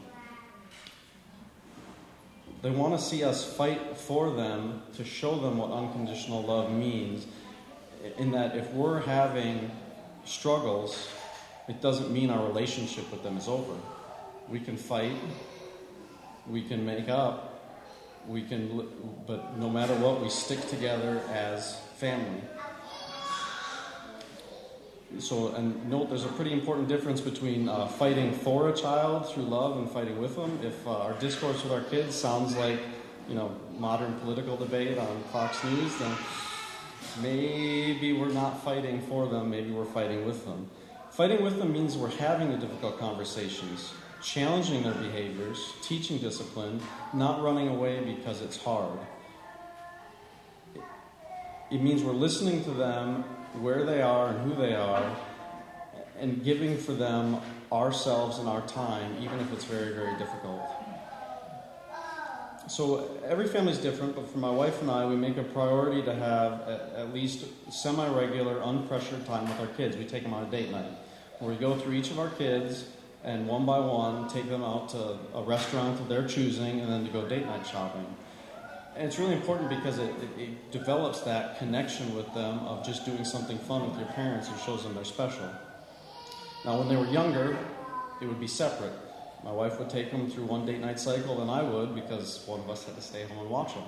They 2.61 2.70
want 2.70 2.98
to 2.98 3.04
see 3.04 3.24
us 3.24 3.44
fight 3.57 3.96
for 3.96 4.30
them 4.30 4.83
to 4.96 5.04
show 5.04 5.38
them 5.38 5.57
what 5.57 5.70
unconditional 5.70 6.42
love 6.42 6.70
means. 6.70 7.26
In 8.18 8.33
that, 8.33 8.57
if 8.57 8.70
we're 8.72 9.00
having 9.00 9.70
struggles, 10.24 11.08
it 11.68 11.80
doesn't 11.80 12.10
mean 12.10 12.30
our 12.30 12.44
relationship 12.46 13.10
with 13.10 13.22
them 13.22 13.37
is 13.37 13.48
over. 13.48 13.74
We 14.48 14.60
can 14.60 14.76
fight, 14.76 15.16
we 16.46 16.62
can 16.62 16.84
make 16.84 17.08
up, 17.08 17.50
we 18.26 18.42
can, 18.42 18.87
but 19.26 19.56
no 19.58 19.70
matter 19.70 19.94
what, 19.94 20.22
we 20.22 20.28
stick 20.28 20.66
together 20.68 21.22
as 21.32 21.78
family. 21.96 22.42
So, 25.18 25.54
and 25.54 25.88
note 25.88 26.08
there's 26.08 26.24
a 26.24 26.28
pretty 26.28 26.52
important 26.52 26.88
difference 26.88 27.20
between 27.20 27.68
uh, 27.68 27.87
fighting 27.87 28.32
for 28.32 28.68
a 28.68 28.72
child 28.72 29.28
through 29.28 29.44
love 29.44 29.76
and 29.78 29.88
fighting 29.88 30.20
with 30.20 30.34
them. 30.34 30.58
If 30.62 30.87
uh, 30.87 30.90
our 30.90 31.12
discourse 31.20 31.62
with 31.62 31.72
our 31.72 31.82
kids 31.82 32.16
sounds 32.16 32.56
like, 32.56 32.80
you 33.28 33.34
know, 33.34 33.54
modern 33.78 34.14
political 34.20 34.56
debate 34.56 34.98
on 34.98 35.22
Fox 35.32 35.62
News, 35.64 35.96
then 35.98 36.16
maybe 37.22 38.12
we're 38.12 38.33
not 38.33 38.62
fighting 38.64 39.00
for 39.03 39.27
them, 39.27 39.50
maybe 39.50 39.70
we're 39.70 39.85
fighting 39.85 40.24
with 40.24 40.44
them. 40.44 40.70
Fighting 41.11 41.42
with 41.42 41.59
them 41.59 41.72
means 41.72 41.96
we're 41.96 42.09
having 42.09 42.50
the 42.50 42.57
difficult 42.57 42.98
conversations, 42.98 43.92
challenging 44.22 44.83
their 44.83 44.94
behaviors, 44.94 45.72
teaching 45.83 46.18
discipline, 46.18 46.81
not 47.12 47.42
running 47.42 47.68
away 47.68 48.00
because 48.00 48.40
it's 48.40 48.57
hard. 48.57 48.98
It 51.70 51.81
means 51.81 52.03
we're 52.03 52.12
listening 52.12 52.64
to 52.64 52.70
them 52.72 53.22
where 53.61 53.85
they 53.85 54.03
are 54.03 54.29
and 54.29 54.53
who 54.53 54.61
they 54.61 54.74
are, 54.74 55.16
and 56.18 56.44
giving 56.44 56.77
for 56.77 56.92
them 56.92 57.40
ourselves 57.72 58.38
and 58.38 58.48
our 58.48 58.62
time, 58.66 59.16
even 59.20 59.40
if 59.40 59.53
it's 59.53 59.64
very, 59.64 59.92
very 59.94 60.16
difficult. 60.18 60.61
So 62.66 63.20
every 63.27 63.46
family 63.46 63.72
is 63.72 63.79
different, 63.79 64.16
but 64.16 64.29
for 64.29 64.38
my 64.38 64.50
wife 64.50 64.81
and 64.81 64.90
I, 64.90 65.05
we 65.07 65.16
make 65.16 65.37
a 65.37 65.42
priority 65.42 66.03
to 66.03 66.14
have 66.14 66.62
at, 66.62 66.92
at 66.96 67.14
least 67.14 67.44
semi-regular, 67.70 68.57
unpressured 68.57 69.27
time 69.27 69.46
with 69.48 69.61
our 69.61 69.66
kids. 69.77 69.96
We 69.96 70.05
take 70.05 70.22
them 70.22 70.33
on 70.33 70.44
a 70.44 70.50
date 70.50 70.70
night, 70.70 70.90
where 71.40 71.50
we 71.50 71.57
go 71.57 71.77
through 71.77 71.92
each 71.92 72.11
of 72.11 72.18
our 72.18 72.31
kids 72.31 72.87
and 73.22 73.46
one 73.48 73.64
by 73.64 73.79
one 73.79 74.29
take 74.29 74.48
them 74.48 74.62
out 74.62 74.90
to 74.90 75.18
a 75.35 75.42
restaurant 75.42 75.98
of 75.98 76.09
their 76.09 76.27
choosing, 76.27 76.81
and 76.81 76.90
then 76.90 77.05
to 77.05 77.11
go 77.11 77.27
date 77.27 77.46
night 77.46 77.66
shopping. 77.66 78.07
And 78.96 79.07
it's 79.07 79.18
really 79.18 79.35
important 79.35 79.70
because 79.70 79.98
it, 79.98 80.11
it, 80.38 80.42
it 80.42 80.70
develops 80.70 81.20
that 81.22 81.59
connection 81.59 82.14
with 82.14 82.33
them 82.35 82.61
of 82.61 82.85
just 82.85 83.05
doing 83.05 83.24
something 83.24 83.59
fun 83.59 83.88
with 83.88 83.98
your 83.98 84.09
parents 84.09 84.48
and 84.48 84.59
shows 84.61 84.85
them 84.85 84.94
they're 84.94 85.05
special. 85.05 85.50
Now, 86.64 86.79
when 86.79 86.88
they 86.88 86.96
were 86.96 87.07
younger, 87.07 87.59
it 88.20 88.27
would 88.27 88.40
be 88.40 88.46
separate. 88.46 88.92
My 89.44 89.52
wife 89.52 89.78
would 89.78 89.90
take 89.90 90.11
them 90.11 90.30
through 90.30 90.46
one 90.46 90.64
date 90.64 90.80
night 90.80 90.98
cycle, 90.98 91.42
and 91.42 91.50
I 91.50 91.62
would 91.62 91.94
because 91.94 92.42
one 92.46 92.61
of 92.61 92.70
us 92.70 92.85
had 92.85 92.96
to 92.96 93.02
stay 93.02 93.24
home 93.24 93.40
and 93.40 93.50
watch 93.50 93.74
them. 93.74 93.85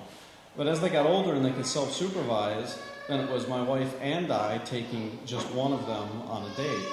But 0.55 0.67
as 0.67 0.79
they 0.81 0.89
got 0.89 1.07
older 1.07 1.33
and 1.33 1.43
they 1.43 1.51
could 1.51 1.65
self 1.65 1.91
supervise, 1.91 2.77
then 3.07 3.19
it 3.19 3.31
was 3.31 3.47
my 3.47 3.61
wife 3.63 3.95
and 3.99 4.31
I 4.31 4.59
taking 4.59 5.17
just 5.25 5.49
one 5.53 5.73
of 5.73 5.87
them 5.87 6.21
on 6.23 6.49
a 6.49 6.55
date. 6.55 6.87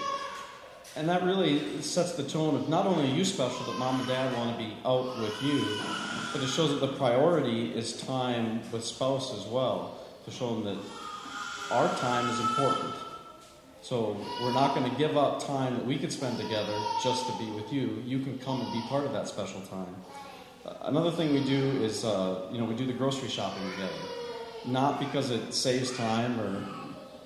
And 0.96 1.08
that 1.08 1.24
really 1.24 1.82
sets 1.82 2.12
the 2.12 2.22
tone 2.22 2.54
of 2.54 2.68
not 2.68 2.86
only 2.86 3.10
are 3.10 3.14
you 3.14 3.24
special, 3.24 3.66
but 3.66 3.76
mom 3.78 4.00
and 4.00 4.08
dad 4.08 4.34
want 4.36 4.56
to 4.56 4.64
be 4.64 4.74
out 4.84 5.18
with 5.18 5.42
you, 5.42 5.62
but 6.32 6.42
it 6.42 6.48
shows 6.48 6.70
that 6.70 6.80
the 6.80 6.96
priority 6.96 7.72
is 7.72 8.00
time 8.00 8.60
with 8.70 8.84
spouse 8.84 9.36
as 9.38 9.44
well, 9.46 9.98
to 10.24 10.30
show 10.30 10.54
them 10.54 10.64
that 10.64 10.78
our 11.70 11.88
time 11.96 12.30
is 12.30 12.40
important. 12.40 12.94
So 13.84 14.16
we're 14.40 14.54
not 14.54 14.74
going 14.74 14.90
to 14.90 14.96
give 14.96 15.18
up 15.18 15.46
time 15.46 15.74
that 15.74 15.84
we 15.84 15.98
could 15.98 16.10
spend 16.10 16.38
together 16.38 16.74
just 17.02 17.26
to 17.26 17.36
be 17.36 17.50
with 17.50 17.70
you. 17.70 18.02
You 18.06 18.20
can 18.20 18.38
come 18.38 18.62
and 18.62 18.72
be 18.72 18.80
part 18.88 19.04
of 19.04 19.12
that 19.12 19.28
special 19.28 19.60
time. 19.60 19.94
Uh, 20.64 20.72
another 20.84 21.10
thing 21.10 21.34
we 21.34 21.44
do 21.44 21.82
is, 21.82 22.02
uh, 22.02 22.48
you 22.50 22.56
know, 22.56 22.64
we 22.64 22.74
do 22.74 22.86
the 22.86 22.94
grocery 22.94 23.28
shopping 23.28 23.62
together. 23.72 23.92
Not 24.64 25.00
because 25.00 25.30
it 25.30 25.52
saves 25.52 25.94
time 25.98 26.40
or 26.40 26.66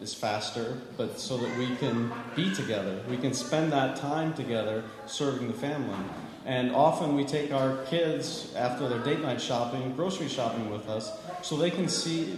is 0.01 0.15
faster, 0.15 0.79
but 0.97 1.21
so 1.21 1.39
that 1.39 1.57
we 1.57 1.77
can 1.77 2.13
be 2.35 2.53
together. 2.53 3.05
We 3.09 3.19
can 3.19 3.35
spend 3.35 3.71
that 3.71 3.95
time 3.95 4.35
together 4.35 4.83
serving 5.07 5.47
the 5.47 5.55
family. 5.55 5.97
And 6.45 6.73
often 6.73 7.15
we 7.15 7.25
take 7.25 7.53
our 7.53 7.85
kids 7.85 8.53
after 8.57 8.89
their 8.89 9.05
date 9.05 9.21
night 9.21 9.41
shopping, 9.41 9.95
grocery 9.95 10.27
shopping 10.27 10.71
with 10.71 10.89
us, 10.89 11.13
so 11.41 11.57
they 11.57 11.71
can 11.71 11.89
see, 11.89 12.37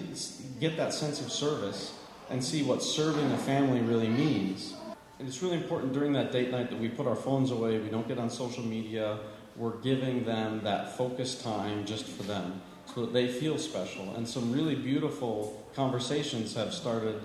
get 0.60 0.76
that 0.76 0.92
sense 0.92 1.22
of 1.22 1.32
service 1.32 1.94
and 2.30 2.42
see 2.42 2.62
what 2.62 2.82
serving 2.82 3.30
a 3.32 3.38
family 3.38 3.80
really 3.80 4.08
means. 4.08 4.74
And 5.18 5.28
it's 5.28 5.42
really 5.42 5.56
important 5.56 5.92
during 5.92 6.12
that 6.14 6.32
date 6.32 6.50
night 6.50 6.70
that 6.70 6.78
we 6.78 6.88
put 6.88 7.06
our 7.06 7.16
phones 7.16 7.50
away, 7.50 7.78
we 7.78 7.90
don't 7.90 8.08
get 8.08 8.18
on 8.18 8.30
social 8.30 8.64
media, 8.64 9.18
we're 9.56 9.76
giving 9.78 10.24
them 10.24 10.60
that 10.62 10.96
focused 10.96 11.42
time 11.42 11.84
just 11.84 12.06
for 12.06 12.22
them 12.22 12.62
so 12.86 13.02
that 13.02 13.12
they 13.12 13.28
feel 13.28 13.58
special. 13.58 14.14
And 14.14 14.26
some 14.26 14.52
really 14.52 14.74
beautiful 14.74 15.68
conversations 15.74 16.54
have 16.54 16.72
started 16.72 17.20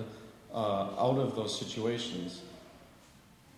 uh, 0.54 0.90
out 1.00 1.18
of 1.18 1.36
those 1.36 1.58
situations. 1.58 2.42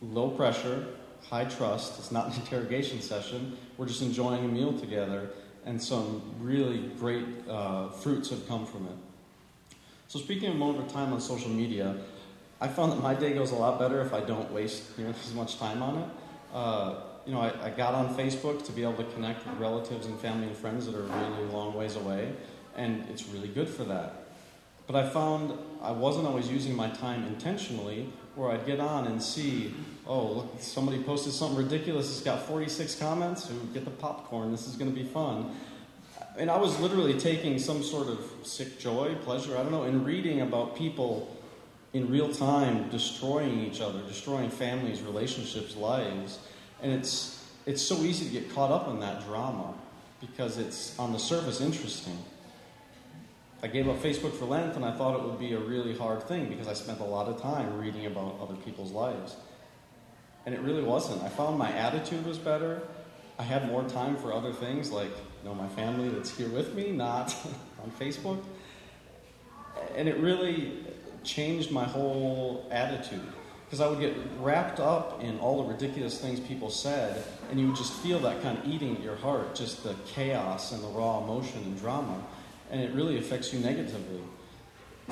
Low 0.01 0.29
pressure, 0.29 0.87
high 1.29 1.45
trust, 1.45 1.97
it's 1.97 2.11
not 2.11 2.27
an 2.27 2.33
interrogation 2.41 3.01
session, 3.01 3.57
we're 3.77 3.87
just 3.87 4.01
enjoying 4.01 4.45
a 4.45 4.47
meal 4.47 4.77
together, 4.77 5.29
and 5.65 5.81
some 5.81 6.21
really 6.39 6.79
great 6.99 7.25
uh, 7.49 7.89
fruits 7.89 8.29
have 8.29 8.47
come 8.47 8.65
from 8.65 8.85
it. 8.85 9.06
So 10.09 10.19
speaking 10.19 10.49
of 10.49 10.55
moment 10.55 10.85
of 10.85 10.93
time 10.93 11.11
on 11.11 11.19
social 11.19 11.49
media, 11.49 11.93
I 12.61 12.69
found 12.69 12.93
that 12.93 13.03
my 13.03 13.13
day 13.13 13.33
goes 13.33 13.51
a 13.51 13.55
lot 13.55 13.77
better 13.77 14.01
if 14.01 14.13
I 14.13 14.21
don't 14.21 14.49
waste 14.53 14.97
near 14.97 15.09
as 15.09 15.33
much 15.33 15.59
time 15.59 15.83
on 15.83 15.97
it. 15.97 16.09
Uh, 16.53 16.95
you 17.25 17.33
know, 17.33 17.41
I, 17.41 17.65
I, 17.65 17.69
got 17.71 17.93
on 17.93 18.15
Facebook 18.15 18.65
to 18.65 18.71
be 18.71 18.83
able 18.83 18.93
to 18.93 19.03
connect 19.11 19.45
with 19.45 19.57
relatives 19.57 20.05
and 20.05 20.17
family 20.17 20.47
and 20.47 20.55
friends 20.55 20.85
that 20.85 20.95
are 20.95 21.01
really 21.03 21.43
long 21.51 21.73
ways 21.73 21.97
away, 21.97 22.31
and 22.77 23.05
it's 23.09 23.27
really 23.27 23.49
good 23.49 23.67
for 23.67 23.83
that. 23.83 24.27
But 24.87 24.95
I 24.95 25.09
found 25.09 25.59
I 25.81 25.91
wasn't 25.91 26.25
always 26.25 26.47
using 26.47 26.73
my 26.73 26.89
time 26.89 27.25
intentionally, 27.25 28.07
where 28.35 28.51
I'd 28.51 28.65
get 28.65 28.79
on 28.79 29.07
and 29.07 29.21
see, 29.21 29.73
oh, 30.07 30.27
look, 30.31 30.55
somebody 30.59 31.03
posted 31.03 31.33
something 31.33 31.57
ridiculous. 31.57 32.09
It's 32.09 32.21
got 32.21 32.43
46 32.43 32.95
comments. 32.95 33.51
Ooh, 33.51 33.67
get 33.73 33.83
the 33.83 33.91
popcorn. 33.91 34.51
This 34.51 34.69
is 34.69 34.77
going 34.77 34.89
to 34.89 34.97
be 34.97 35.05
fun 35.05 35.53
and 36.37 36.51
I 36.51 36.57
was 36.57 36.79
literally 36.79 37.19
taking 37.19 37.57
some 37.57 37.83
sort 37.83 38.07
of 38.07 38.19
sick 38.43 38.79
joy, 38.79 39.15
pleasure, 39.23 39.57
I 39.57 39.63
don't 39.63 39.71
know, 39.71 39.83
in 39.83 40.03
reading 40.03 40.41
about 40.41 40.75
people 40.75 41.35
in 41.93 42.09
real 42.11 42.31
time 42.31 42.89
destroying 42.89 43.61
each 43.61 43.81
other, 43.81 44.01
destroying 44.03 44.49
families, 44.49 45.01
relationships, 45.01 45.75
lives. 45.75 46.39
And 46.81 46.91
it's, 46.91 47.43
it's 47.65 47.81
so 47.81 47.95
easy 47.97 48.25
to 48.25 48.31
get 48.31 48.53
caught 48.53 48.71
up 48.71 48.87
in 48.87 48.99
that 48.99 49.25
drama 49.25 49.73
because 50.21 50.57
it's 50.57 50.97
on 50.99 51.11
the 51.11 51.19
surface 51.19 51.59
interesting. 51.59 52.17
I 53.63 53.67
gave 53.67 53.87
up 53.87 53.97
Facebook 53.97 54.33
for 54.33 54.45
Lent 54.45 54.75
and 54.75 54.85
I 54.85 54.91
thought 54.95 55.19
it 55.19 55.23
would 55.23 55.39
be 55.39 55.53
a 55.53 55.59
really 55.59 55.97
hard 55.97 56.21
thing 56.23 56.49
because 56.49 56.67
I 56.67 56.73
spent 56.73 56.99
a 56.99 57.03
lot 57.03 57.27
of 57.27 57.41
time 57.41 57.79
reading 57.79 58.05
about 58.05 58.39
other 58.39 58.55
people's 58.55 58.91
lives. 58.91 59.35
And 60.45 60.53
it 60.53 60.61
really 60.61 60.83
wasn't. 60.83 61.23
I 61.23 61.29
found 61.29 61.57
my 61.57 61.71
attitude 61.71 62.25
was 62.25 62.37
better. 62.37 62.83
I 63.39 63.43
had 63.43 63.67
more 63.67 63.83
time 63.83 64.15
for 64.17 64.33
other 64.33 64.53
things 64.53 64.91
like 64.91 65.11
know 65.47 65.55
my 65.55 65.67
family 65.69 66.09
that's 66.09 66.35
here 66.35 66.49
with 66.49 66.75
me, 66.75 66.91
not 66.91 67.35
on 67.83 67.91
Facebook. 67.91 68.43
And 69.95 70.09
it 70.09 70.17
really 70.17 70.73
changed 71.23 71.71
my 71.71 71.85
whole 71.85 72.67
attitude 72.71 73.21
because 73.65 73.81
I 73.81 73.87
would 73.87 73.99
get 73.99 74.15
wrapped 74.39 74.79
up 74.79 75.21
in 75.23 75.39
all 75.39 75.63
the 75.63 75.69
ridiculous 75.73 76.19
things 76.19 76.39
people 76.39 76.69
said, 76.69 77.23
and 77.49 77.59
you 77.59 77.67
would 77.67 77.75
just 77.75 77.93
feel 77.93 78.19
that 78.19 78.41
kind 78.41 78.57
of 78.57 78.65
eating 78.65 78.95
at 78.95 79.03
your 79.03 79.17
heart, 79.17 79.55
just 79.55 79.83
the 79.83 79.93
chaos 80.05 80.71
and 80.71 80.81
the 80.81 80.87
raw 80.87 81.21
emotion 81.21 81.61
and 81.63 81.77
drama, 81.77 82.23
and 82.71 82.81
it 82.81 82.93
really 82.93 83.17
affects 83.17 83.53
you 83.53 83.59
negatively. 83.59 84.21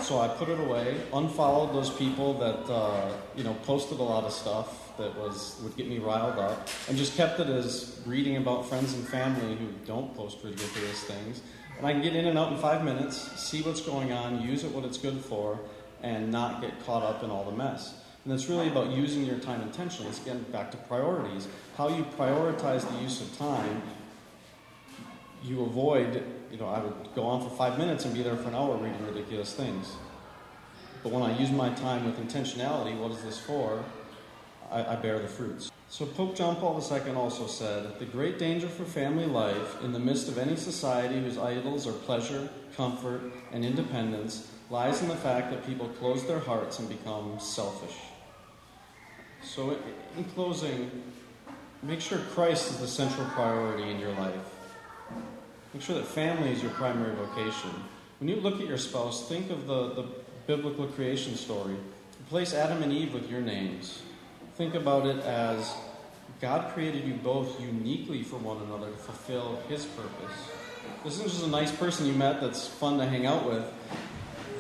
So 0.02 0.20
I 0.20 0.28
put 0.28 0.50
it 0.50 0.60
away, 0.60 1.02
unfollowed 1.14 1.74
those 1.74 1.90
people 1.90 2.34
that 2.40 2.72
uh, 2.72 3.14
you 3.36 3.44
know 3.44 3.54
posted 3.64 4.00
a 4.00 4.04
lot 4.04 4.26
of 4.26 4.34
stuff, 4.34 4.96
that 4.98 5.16
was 5.18 5.60
would 5.64 5.76
get 5.78 5.88
me 5.88 6.00
riled 6.00 6.38
up, 6.38 6.68
and 6.88 6.98
just 6.98 7.16
kept 7.16 7.40
it 7.40 7.48
as 7.48 8.02
reading 8.06 8.38
about 8.38 8.68
friends 8.68 8.94
and 8.94 9.08
family 9.08 9.56
who 9.56 9.68
don't 9.86 10.14
post 10.16 10.40
ridiculous 10.44 11.04
things. 11.04 11.42
And 11.78 11.88
I 11.88 11.94
can 11.94 12.02
get 12.02 12.16
in 12.16 12.26
and 12.26 12.38
out 12.38 12.52
in 12.52 12.58
five 12.58 12.84
minutes, 12.84 13.18
see 13.42 13.62
what's 13.62 13.82
going 13.82 14.12
on, 14.12 14.42
use 14.42 14.64
it 14.64 14.72
what 14.72 14.86
it's 14.86 14.98
good 14.98 15.20
for, 15.20 15.60
and 16.04 16.32
not 16.32 16.62
get 16.62 16.86
caught 16.86 17.04
up 17.04 17.24
in 17.24 17.30
all 17.30 17.44
the 17.44 17.56
mess. 17.56 17.96
And 18.26 18.34
it's 18.34 18.50
really 18.50 18.68
about 18.68 18.90
using 18.90 19.24
your 19.24 19.38
time 19.40 19.62
intentionally. 19.62 20.10
It's 20.10 20.22
again 20.22 20.46
back 20.52 20.72
to 20.72 20.78
priorities. 20.78 21.48
How 21.78 21.90
you 21.90 22.04
prioritize 22.18 22.90
the 22.90 23.02
use 23.02 23.22
of 23.22 23.38
time, 23.38 23.82
you 25.44 25.64
avoid, 25.64 26.24
you 26.56 26.62
know, 26.62 26.70
I 26.70 26.80
would 26.80 27.14
go 27.16 27.24
on 27.24 27.44
for 27.44 27.54
five 27.54 27.78
minutes 27.78 28.06
and 28.06 28.14
be 28.14 28.24
there 28.24 28.38
for 28.38 28.48
an 28.48 28.56
hour 28.56 28.78
reading 28.78 29.06
ridiculous 29.06 29.54
things. 29.54 29.98
But 31.04 31.12
when 31.12 31.22
I 31.22 31.38
use 31.38 31.52
my 31.52 31.70
time 31.72 32.06
with 32.06 32.18
intentionality, 32.18 32.98
what 32.98 33.12
is 33.12 33.22
this 33.24 33.38
for? 33.38 33.84
I, 34.72 34.94
I 34.94 34.96
bear 34.96 35.20
the 35.20 35.28
fruits. 35.28 35.70
So 35.90 36.06
Pope 36.06 36.34
John 36.38 36.56
Paul 36.56 36.82
II 36.82 37.14
also 37.16 37.48
said, 37.48 38.00
The 38.00 38.06
great 38.06 38.40
danger 38.40 38.70
for 38.70 38.86
family 38.86 39.26
life 39.26 39.84
in 39.84 39.92
the 39.92 40.00
midst 40.00 40.30
of 40.30 40.38
any 40.38 40.56
society 40.56 41.20
whose 41.20 41.38
idols 41.38 41.88
are 41.88 41.92
pleasure, 41.92 42.48
comfort, 42.78 43.34
and 43.52 43.66
independence 43.66 44.50
lies 44.70 45.02
in 45.02 45.10
the 45.10 45.16
fact 45.16 45.52
that 45.52 45.68
people 45.68 45.90
close 46.00 46.26
their 46.26 46.40
hearts 46.40 46.80
and 46.80 46.88
become 46.88 47.38
selfish. 47.38 47.98
So, 49.44 49.78
in 50.18 50.24
closing, 50.24 51.04
make 51.84 52.00
sure 52.00 52.20
Christ 52.32 52.72
is 52.72 52.78
the 52.78 52.88
central 52.88 53.28
priority 53.28 53.92
in 53.92 54.00
your 54.00 54.14
life. 54.14 54.55
Make 55.76 55.84
sure 55.84 55.96
that 55.96 56.08
family 56.08 56.52
is 56.52 56.64
your 56.64 56.72
primary 56.72 57.14
vocation. 57.16 57.70
When 58.20 58.28
you 58.28 58.38
look 58.38 58.60
at 58.60 58.68
your 58.68 58.80
spouse, 58.80 59.30
think 59.30 59.52
of 59.52 59.68
the, 59.68 59.90
the 59.90 60.08
biblical 60.48 60.88
creation 60.88 61.36
story. 61.36 61.76
Replace 62.22 62.56
Adam 62.56 62.82
and 62.82 62.92
Eve 62.92 63.14
with 63.14 63.30
your 63.30 63.42
names 63.42 64.02
think 64.56 64.74
about 64.74 65.06
it 65.06 65.18
as 65.26 65.76
God 66.40 66.74
created 66.74 67.06
you 67.06 67.16
both 67.16 67.60
uniquely 67.60 68.24
for 68.24 68.38
one 68.38 68.62
another 68.64 68.90
to 68.90 68.98
fulfill 68.98 69.60
His 69.68 69.86
purpose. 69.86 70.36
This 71.04 71.16
isn't 71.16 71.30
just 71.30 71.44
a 71.44 71.50
nice 71.50 71.72
person 71.74 72.06
you 72.06 72.14
met 72.14 72.40
that's 72.40 72.66
fun 72.66 72.98
to 73.00 73.06
hang 73.06 73.26
out 73.26 73.46
with. 73.46 73.66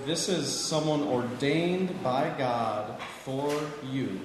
This 0.05 0.27
is 0.27 0.53
someone 0.53 1.03
ordained 1.03 2.03
by 2.03 2.33
God 2.37 2.99
for 3.23 3.49
you 3.89 4.19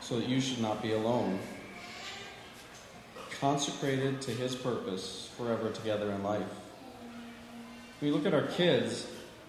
so 0.00 0.20
that 0.20 0.28
you 0.28 0.40
should 0.40 0.60
not 0.60 0.82
be 0.82 0.92
alone. 0.92 1.40
Consecrated 3.40 4.20
to 4.22 4.30
His 4.30 4.54
purpose 4.54 5.30
forever 5.36 5.70
together 5.70 6.10
in 6.10 6.22
life. 6.22 6.42
When 8.00 8.10
you 8.10 8.16
look 8.16 8.26
at 8.26 8.34
our 8.34 8.46
kids, 8.48 9.06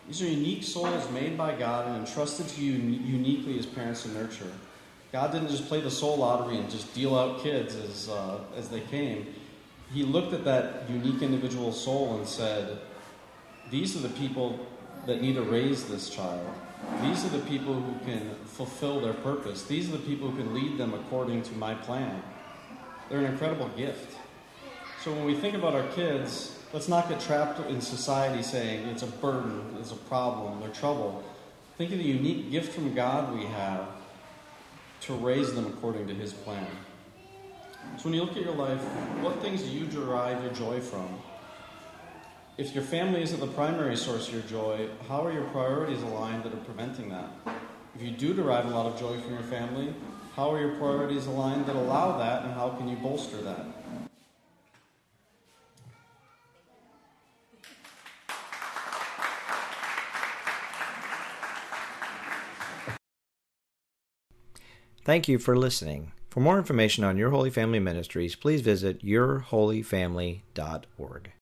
these 0.07 0.21
are 0.21 0.27
unique 0.27 0.63
souls 0.63 1.09
made 1.11 1.37
by 1.37 1.55
God 1.55 1.87
and 1.87 2.07
entrusted 2.07 2.47
to 2.47 2.61
you 2.61 2.73
uniquely 2.73 3.59
as 3.59 3.65
parents 3.65 4.03
to 4.03 4.09
nurture. 4.09 4.51
God 5.11 5.31
didn't 5.31 5.49
just 5.49 5.67
play 5.67 5.81
the 5.81 5.91
soul 5.91 6.17
lottery 6.17 6.57
and 6.57 6.69
just 6.69 6.93
deal 6.93 7.17
out 7.17 7.41
kids 7.41 7.75
as, 7.75 8.09
uh, 8.09 8.39
as 8.57 8.69
they 8.69 8.81
came. 8.81 9.27
He 9.93 10.03
looked 10.03 10.33
at 10.33 10.43
that 10.45 10.89
unique 10.89 11.21
individual 11.21 11.71
soul 11.71 12.17
and 12.17 12.27
said, 12.27 12.79
These 13.69 13.95
are 13.95 14.07
the 14.07 14.13
people 14.15 14.65
that 15.05 15.21
need 15.21 15.35
to 15.35 15.43
raise 15.43 15.85
this 15.85 16.09
child. 16.09 16.45
These 17.01 17.25
are 17.25 17.29
the 17.29 17.45
people 17.45 17.73
who 17.73 18.05
can 18.05 18.35
fulfill 18.45 18.99
their 18.99 19.13
purpose. 19.13 19.63
These 19.63 19.89
are 19.89 19.93
the 19.93 20.05
people 20.05 20.29
who 20.29 20.37
can 20.37 20.53
lead 20.53 20.77
them 20.77 20.93
according 20.93 21.43
to 21.43 21.53
my 21.53 21.73
plan. 21.73 22.21
They're 23.09 23.19
an 23.19 23.25
incredible 23.25 23.69
gift. 23.69 24.17
So 25.03 25.13
when 25.13 25.25
we 25.25 25.35
think 25.35 25.55
about 25.55 25.73
our 25.73 25.87
kids, 25.93 26.57
let's 26.73 26.87
not 26.87 27.07
get 27.07 27.21
trapped 27.21 27.59
in 27.69 27.79
society 27.79 28.43
saying 28.43 28.87
it's 28.89 29.03
a 29.03 29.07
burden, 29.07 29.77
it's 29.79 29.91
a 29.91 29.95
problem, 29.95 30.59
they're 30.59 30.69
trouble. 30.69 31.23
Think 31.77 31.91
of 31.91 31.99
the 31.99 32.03
unique 32.03 32.51
gift 32.51 32.73
from 32.73 32.93
God 32.93 33.33
we 33.33 33.45
have 33.45 33.87
to 35.01 35.13
raise 35.13 35.53
them 35.53 35.67
according 35.67 36.07
to 36.07 36.13
His 36.13 36.33
plan. 36.33 36.67
So 37.97 38.05
when 38.05 38.13
you 38.13 38.21
look 38.21 38.35
at 38.35 38.43
your 38.43 38.55
life, 38.55 38.81
what 39.21 39.41
things 39.41 39.63
do 39.63 39.69
you 39.69 39.85
derive 39.85 40.43
your 40.43 40.51
joy 40.53 40.81
from? 40.81 41.07
If 42.57 42.73
your 42.73 42.83
family 42.83 43.21
isn't 43.21 43.39
the 43.39 43.47
primary 43.47 43.95
source 43.95 44.27
of 44.27 44.33
your 44.33 44.43
joy, 44.43 44.89
how 45.07 45.25
are 45.25 45.31
your 45.31 45.45
priorities 45.45 46.01
aligned 46.01 46.43
that 46.43 46.53
are 46.53 46.57
preventing 46.65 47.09
that? 47.09 47.29
If 47.95 48.01
you 48.01 48.11
do 48.11 48.33
derive 48.33 48.65
a 48.65 48.69
lot 48.69 48.87
of 48.87 48.99
joy 48.99 49.19
from 49.21 49.33
your 49.33 49.43
family, 49.43 49.93
how 50.37 50.53
are 50.53 50.61
your 50.61 50.75
priorities 50.75 51.25
aligned 51.25 51.65
that 51.65 51.75
allow 51.75 52.15
that, 52.19 52.45
and 52.45 52.53
how 52.53 52.69
can 52.69 52.87
you 52.87 52.95
bolster 52.97 53.41
that? 53.41 53.65
Thank 65.03 65.27
you 65.27 65.39
for 65.39 65.57
listening. 65.57 66.11
For 66.29 66.39
more 66.39 66.59
information 66.59 67.03
on 67.03 67.17
Your 67.17 67.31
Holy 67.31 67.49
Family 67.49 67.79
Ministries, 67.79 68.35
please 68.35 68.61
visit 68.61 69.03
yourholyfamily.org. 69.03 71.31